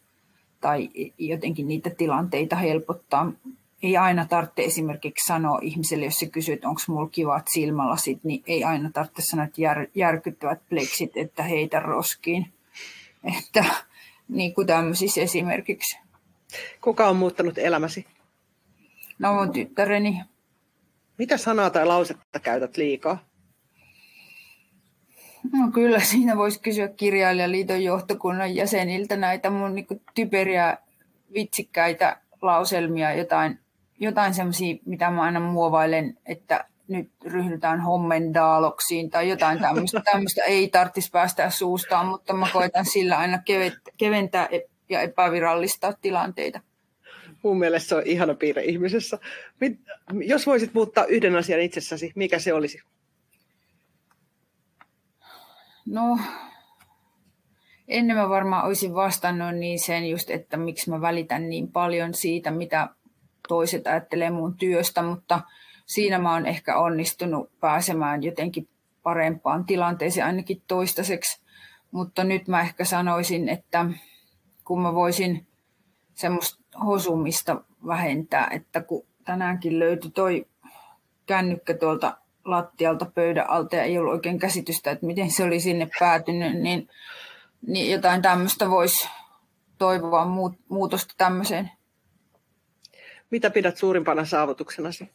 [0.61, 3.33] tai jotenkin niitä tilanteita helpottaa.
[3.83, 8.43] Ei aina tarvitse esimerkiksi sanoa ihmiselle, jos se kysyy, että onko mulla kivat silmälasit, niin
[8.47, 12.53] ei aina tarvitse sanoa, että jär, järkyttävät pleksit, että heitä roskiin.
[13.39, 13.65] Että
[14.29, 15.99] niin kuin tämmöisissä esimerkiksi.
[16.81, 18.07] Kuka on muuttanut elämäsi?
[19.19, 20.21] No mun tyttäreni.
[21.19, 23.19] Mitä sanaa tai lausetta käytät liikaa?
[25.53, 30.79] No kyllä siinä voisi kysyä kirjailijaliiton johtokunnan jäseniltä näitä mun niin typeriä
[31.35, 33.59] vitsikkäitä lauselmia, jotain,
[34.01, 40.03] jotain semmoisia, mitä mä aina muovailen, että nyt ryhdytään hommendaaloksiin tai jotain tämmöistä.
[40.13, 43.43] Tämmöistä ei tarvitsisi päästä suustaan, mutta mä koitan sillä aina
[43.97, 44.49] keventää
[44.89, 46.61] ja epävirallistaa tilanteita.
[47.43, 49.19] Mun mielestä se on ihana piirre ihmisessä.
[50.27, 52.83] Jos voisit muuttaa yhden asian itsessäsi, mikä se olisi?
[55.87, 56.19] No,
[57.89, 62.51] ennen mä varmaan olisin vastannut niin sen just, että miksi mä välitän niin paljon siitä,
[62.51, 62.89] mitä
[63.49, 65.41] toiset ajattelee mun työstä, mutta
[65.87, 68.69] siinä mä oon ehkä onnistunut pääsemään jotenkin
[69.03, 71.43] parempaan tilanteeseen ainakin toistaiseksi.
[71.91, 73.87] Mutta nyt mä ehkä sanoisin, että
[74.65, 75.47] kun mä voisin
[76.15, 80.47] semmoista hosumista vähentää, että kun tänäänkin löytyi toi
[81.27, 85.89] kännykkä tuolta lattialta pöydän alta ja ei ollut oikein käsitystä, että miten se oli sinne
[85.99, 86.89] päätynyt, niin,
[87.67, 89.09] niin jotain tämmöistä voisi
[89.79, 90.27] toivoa
[90.69, 91.71] muutosta tämmöiseen.
[93.31, 95.11] Mitä pidät suurimpana saavutuksenasi?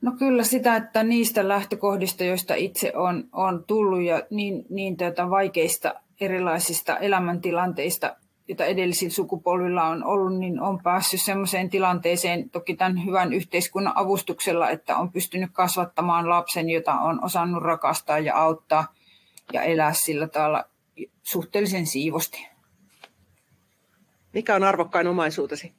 [0.00, 5.30] No kyllä sitä, että niistä lähtökohdista, joista itse on, on tullut ja niin, niin tätä
[5.30, 8.16] vaikeista erilaisista elämäntilanteista
[8.48, 14.70] jota edellisillä sukupolvilla on ollut, niin on päässyt sellaiseen tilanteeseen, toki tämän hyvän yhteiskunnan avustuksella,
[14.70, 18.94] että on pystynyt kasvattamaan lapsen, jota on osannut rakastaa ja auttaa
[19.52, 20.64] ja elää sillä tavalla
[21.22, 22.46] suhteellisen siivosti.
[24.32, 25.74] Mikä on arvokkain omaisuutesi?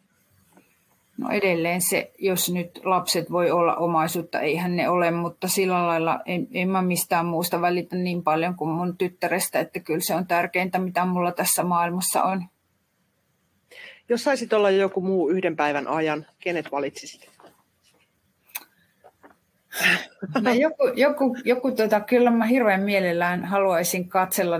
[1.17, 6.19] No edelleen se, jos nyt lapset voi olla omaisuutta, eihän ne ole, mutta sillä lailla
[6.25, 10.27] en, en mä mistään muusta välitä niin paljon kuin mun tyttärestä, että kyllä se on
[10.27, 12.45] tärkeintä, mitä mulla tässä maailmassa on.
[14.09, 17.29] Jos saisit olla joku muu yhden päivän ajan, kenet valitsisit?
[20.41, 24.55] No joku, joku, joku tota, kyllä mä hirveän mielellään haluaisin katsella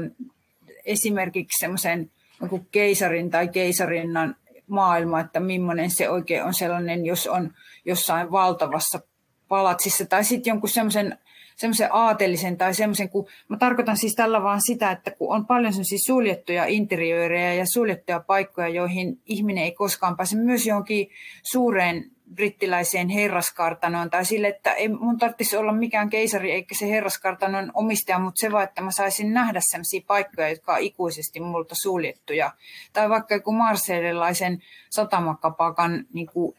[0.86, 4.36] esimerkiksi semmoisen joku keisarin tai keisarinnan
[4.68, 7.54] maailma, että millainen se oikein on sellainen, jos on
[7.86, 9.00] jossain valtavassa
[9.48, 11.18] palatsissa tai sitten jonkun semmoisen
[11.56, 15.74] semmoisen aatelisen tai semmoisen, kun mä tarkoitan siis tällä vaan sitä, että kun on paljon
[15.74, 21.10] semmoisia suljettuja interiöörejä ja suljettuja paikkoja, joihin ihminen ei koskaan pääse myös johonkin
[21.44, 27.72] suureen brittiläiseen herraskartanoon tai sille, että ei mun tarvitsisi olla mikään keisari eikä se herraskartanon
[27.74, 32.52] omistaja, mutta se vaan, että mä saisin nähdä sellaisia paikkoja, jotka on ikuisesti multa suljettuja.
[32.94, 36.58] Tai vaikka joku marseillelaisen satamakapakan niin kuin,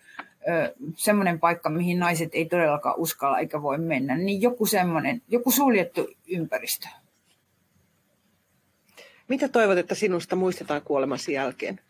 [0.97, 6.09] semmoinen paikka, mihin naiset ei todellakaan uskalla eikä voi mennä, niin joku semmoinen, joku suljettu
[6.29, 6.89] ympäristö.
[9.29, 11.81] Mitä toivot, että sinusta muistetaan kuolemasi jälkeen?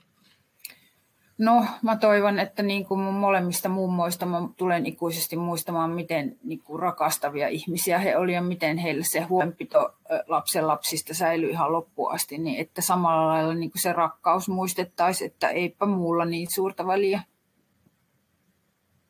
[1.39, 6.63] No, mä toivon, että niin kuin mun molemmista mummoista mä tulen ikuisesti muistamaan, miten niin
[6.63, 9.95] kuin rakastavia ihmisiä he olivat ja miten heille se huolenpito
[10.27, 15.31] lapsen lapsista säilyi ihan loppuun asti, niin että samalla lailla niin kuin se rakkaus muistettaisiin,
[15.31, 17.23] että eipä muulla niin suurta väliä.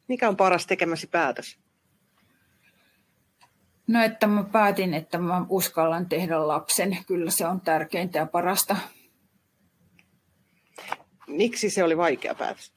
[0.08, 1.58] Mikä on paras tekemäsi päätös?
[3.86, 6.98] No, että mä päätin, että mä uskallan tehdä lapsen.
[7.06, 8.76] Kyllä se on tärkeintä ja parasta.
[11.26, 12.72] Miksi se oli vaikea päätös?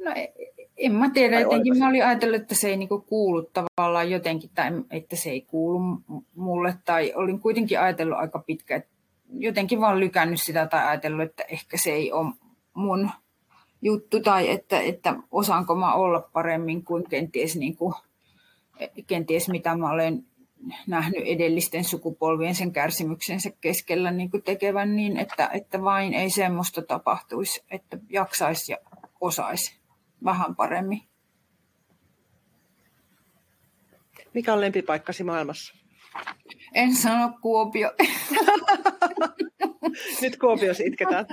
[0.00, 0.32] No e,
[0.76, 4.70] en mä tiedä, jotenkin mä olin ajatellut, että se ei niinku kuulu tavallaan jotenkin, tai
[4.90, 5.80] että se ei kuulu
[6.34, 8.90] mulle, tai olin kuitenkin ajatellut aika pitkä, että
[9.38, 12.34] jotenkin vaan lykännyt sitä tai ajatellut, että ehkä se ei ole
[12.74, 13.10] mun
[13.82, 17.94] juttu, tai että, että osaanko mä olla paremmin kuin kenties, niin kuin,
[19.06, 20.24] kenties mitä mä olen
[20.86, 26.82] nähnyt edellisten sukupolvien sen kärsimyksensä keskellä niin kuin tekevän niin, että, että vain ei semmoista
[26.82, 28.78] tapahtuisi, että jaksaisi ja
[29.20, 29.78] osaisi
[30.24, 31.00] vähän paremmin.
[34.34, 35.74] Mikä on lempipaikkasi maailmassa?
[36.74, 37.92] En sano Kuopio.
[40.22, 41.26] Nyt Kuopiossa itketään.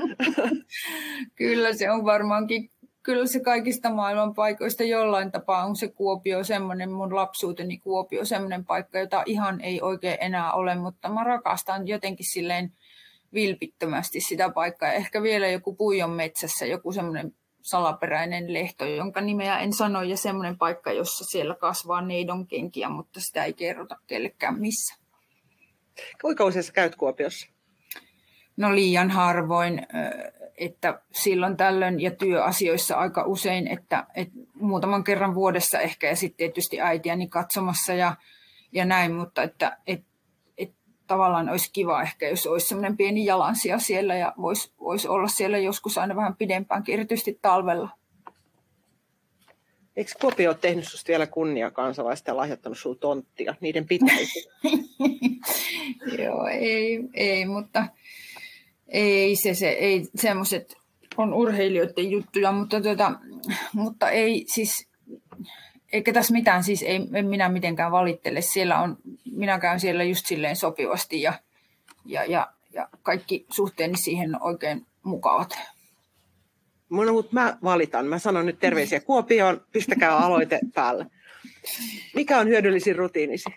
[1.36, 2.72] Kyllä se on varmaankin
[3.04, 8.66] kyllä se kaikista maailman paikoista jollain tapaa on se Kuopio semmoinen, mun lapsuuteni Kuopio semmoinen
[8.66, 12.74] paikka, jota ihan ei oikein enää ole, mutta mä rakastan jotenkin silleen
[13.34, 14.92] vilpittömästi sitä paikkaa.
[14.92, 20.58] Ehkä vielä joku puijon metsässä, joku semmoinen salaperäinen lehto, jonka nimeä en sano, ja semmoinen
[20.58, 24.96] paikka, jossa siellä kasvaa neidon kenkiä, mutta sitä ei kerrota kellekään missä.
[26.22, 27.48] Kuinka usein sä käyt Kuopiossa?
[28.58, 29.88] No liian harvoin
[30.62, 36.38] että silloin tällöin ja työasioissa aika usein, että, että muutaman kerran vuodessa ehkä ja sitten
[36.38, 38.16] tietysti äitiäni katsomassa ja,
[38.72, 40.06] ja näin, mutta että, että,
[40.58, 40.76] että
[41.08, 45.58] tavallaan olisi kiva ehkä, jos olisi semmoinen pieni jalansia siellä ja voisi, voisi olla siellä
[45.58, 47.90] joskus aina vähän pidempäänkin, erityisesti talvella.
[49.96, 53.56] Eikö Kuopio ole tehnyt sinusta vielä kunnia kansalaista ja lahjoittanut sinulle tonttia?
[53.62, 54.50] Niiden pitäisi.
[56.24, 57.86] Joo, ei, ei, mutta
[58.92, 60.82] ei se, se ei semmoiset
[61.18, 63.12] on urheilijoiden juttuja, mutta, tuota,
[63.74, 64.88] mutta ei siis,
[65.94, 68.42] eikä tässä mitään, siis ei, en minä mitenkään valittele.
[68.42, 68.98] Siellä on,
[69.32, 71.34] minä käyn siellä just silleen sopivasti ja,
[72.06, 75.60] ja, ja, ja kaikki suhteeni siihen on oikein mukavat.
[76.90, 78.06] Mun, mutta mä valitan.
[78.06, 79.66] Mä sanon nyt terveisiä Kuopioon.
[79.72, 81.06] Pistäkää aloite päälle.
[82.16, 83.50] Mikä on hyödyllisin rutiinisi?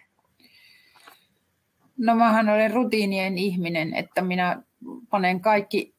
[1.99, 4.63] No mähän olen rutiinien ihminen, että minä
[5.11, 5.95] panen kaikki,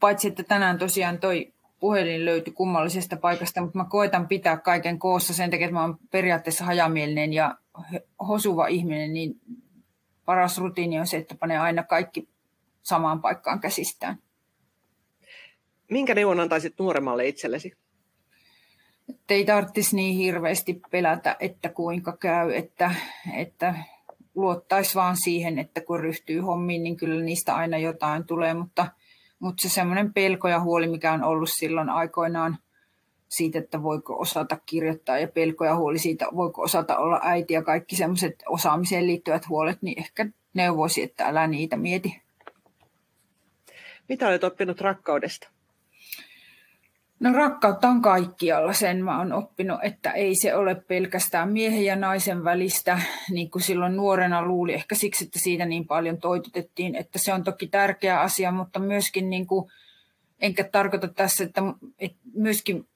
[0.00, 5.34] paitsi että tänään tosiaan toi puhelin löytyi kummallisesta paikasta, mutta mä koitan pitää kaiken koossa
[5.34, 7.58] sen takia, että mä oon periaatteessa hajamielinen ja
[8.28, 9.40] hosuva ihminen, niin
[10.24, 12.28] paras rutiini on se, että panee aina kaikki
[12.82, 14.18] samaan paikkaan käsistään.
[15.90, 17.72] Minkä neuvon antaisit nuoremmalle itsellesi?
[19.08, 22.94] Että ei tarvitsisi niin hirveästi pelätä, että kuinka käy, että,
[23.36, 23.74] että
[24.34, 28.86] luottaisi vaan siihen, että kun ryhtyy hommiin, niin kyllä niistä aina jotain tulee, mutta,
[29.38, 32.58] mutta se semmoinen pelko ja huoli, mikä on ollut silloin aikoinaan
[33.28, 37.62] siitä, että voiko osata kirjoittaa ja pelko ja huoli siitä, voiko osata olla äiti ja
[37.62, 42.22] kaikki semmoiset osaamiseen liittyvät huolet, niin ehkä neuvoisi, että älä niitä mieti.
[44.08, 45.48] Mitä olet oppinut rakkaudesta?
[47.20, 51.96] No rakkautta on kaikkialla, sen mä oon oppinut, että ei se ole pelkästään miehen ja
[51.96, 53.00] naisen välistä,
[53.30, 57.44] niin kuin silloin nuorena luuli, ehkä siksi, että siitä niin paljon toitotettiin, että se on
[57.44, 59.70] toki tärkeä asia, mutta myöskin, niin kuin,
[60.40, 61.62] enkä tarkoita tässä, että,
[61.98, 62.88] että myöskin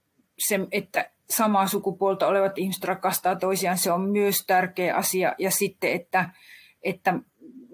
[0.49, 5.93] se, että samaa sukupuolta olevat ihmiset rakastaa toisiaan, se on myös tärkeä asia, ja sitten,
[5.93, 6.31] että,
[6.83, 7.15] että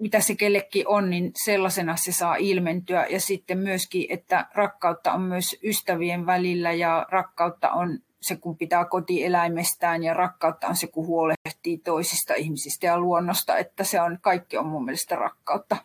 [0.01, 3.05] mitä se kellekin on, niin sellaisena se saa ilmentyä.
[3.09, 8.85] Ja sitten myöskin, että rakkautta on myös ystävien välillä ja rakkautta on se, kun pitää
[8.85, 14.57] kotieläimestään ja rakkautta on se, kun huolehtii toisista ihmisistä ja luonnosta, että se on, kaikki
[14.57, 15.77] on mun mielestä rakkautta.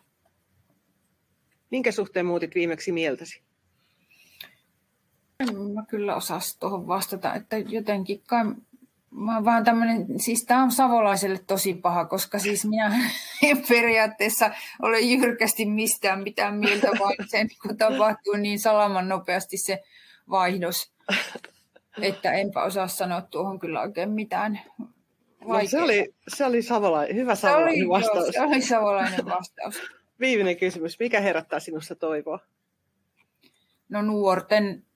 [1.69, 3.43] Minkä suhteen muutit viimeksi mieltäsi?
[5.39, 8.45] En mä kyllä osaa tuohon vastata, että jotenkin kai
[9.17, 12.99] Mä oon vaan tämmönen, siis tämä on savolaiselle tosi paha, koska siis minä
[13.43, 14.51] en periaatteessa
[14.81, 19.83] ole jyrkästi mistään mitään mieltä, vaan sen kun tapahtuu niin salaman nopeasti se
[20.29, 20.91] vaihdos,
[22.01, 24.59] että enpä osaa sanoa tuohon kyllä oikein mitään.
[25.47, 28.15] No, se, oli, se oli savolainen, hyvä savolainen se oli, vastaus.
[28.15, 29.81] Joo, se oli savolainen vastaus.
[30.19, 30.99] Viimeinen kysymys.
[30.99, 32.39] Mikä herättää sinussa toivoa?
[33.89, 34.86] No nuorten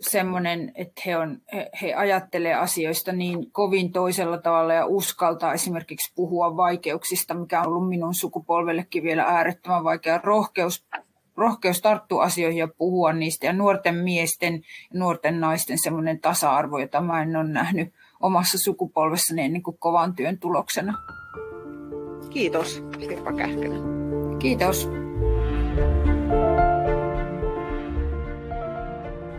[0.00, 6.12] semmoinen, että he, on, he, he ajattelee asioista niin kovin toisella tavalla ja uskaltaa esimerkiksi
[6.14, 10.86] puhua vaikeuksista, mikä on ollut minun sukupolvellekin vielä äärettömän vaikea rohkeus,
[11.36, 13.46] rohkeus tarttua asioihin ja puhua niistä.
[13.46, 19.42] Ja nuorten miesten ja nuorten naisten semmoinen tasa-arvo, jota mä en ole nähnyt omassa sukupolvessani
[19.42, 20.98] ennen kuin kovan työn tuloksena.
[22.30, 23.82] Kiitos, Sirpa Kähkönen.
[24.38, 24.88] Kiitos.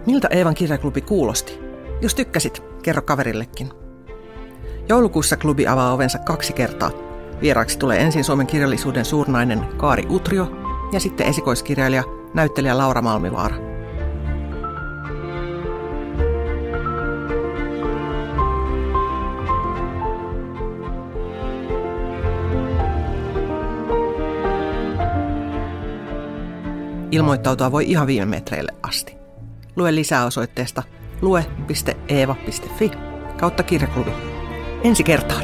[0.05, 1.59] Miltä Eevan kirjaklubi kuulosti?
[2.01, 3.69] Jos tykkäsit, kerro kaverillekin.
[4.89, 6.91] Joulukuussa klubi avaa ovensa kaksi kertaa.
[7.41, 10.51] Vieraaksi tulee ensin Suomen kirjallisuuden suurnainen Kaari Utrio
[10.91, 13.55] ja sitten esikoiskirjailija, näyttelijä Laura Malmivaara.
[27.11, 29.20] Ilmoittautua voi ihan viime metreille asti.
[29.75, 30.83] Lue lisää osoitteesta
[31.21, 32.91] lue.eeva.fi
[33.39, 34.11] kautta kirjaklubi.
[34.83, 35.43] Ensi kertaan!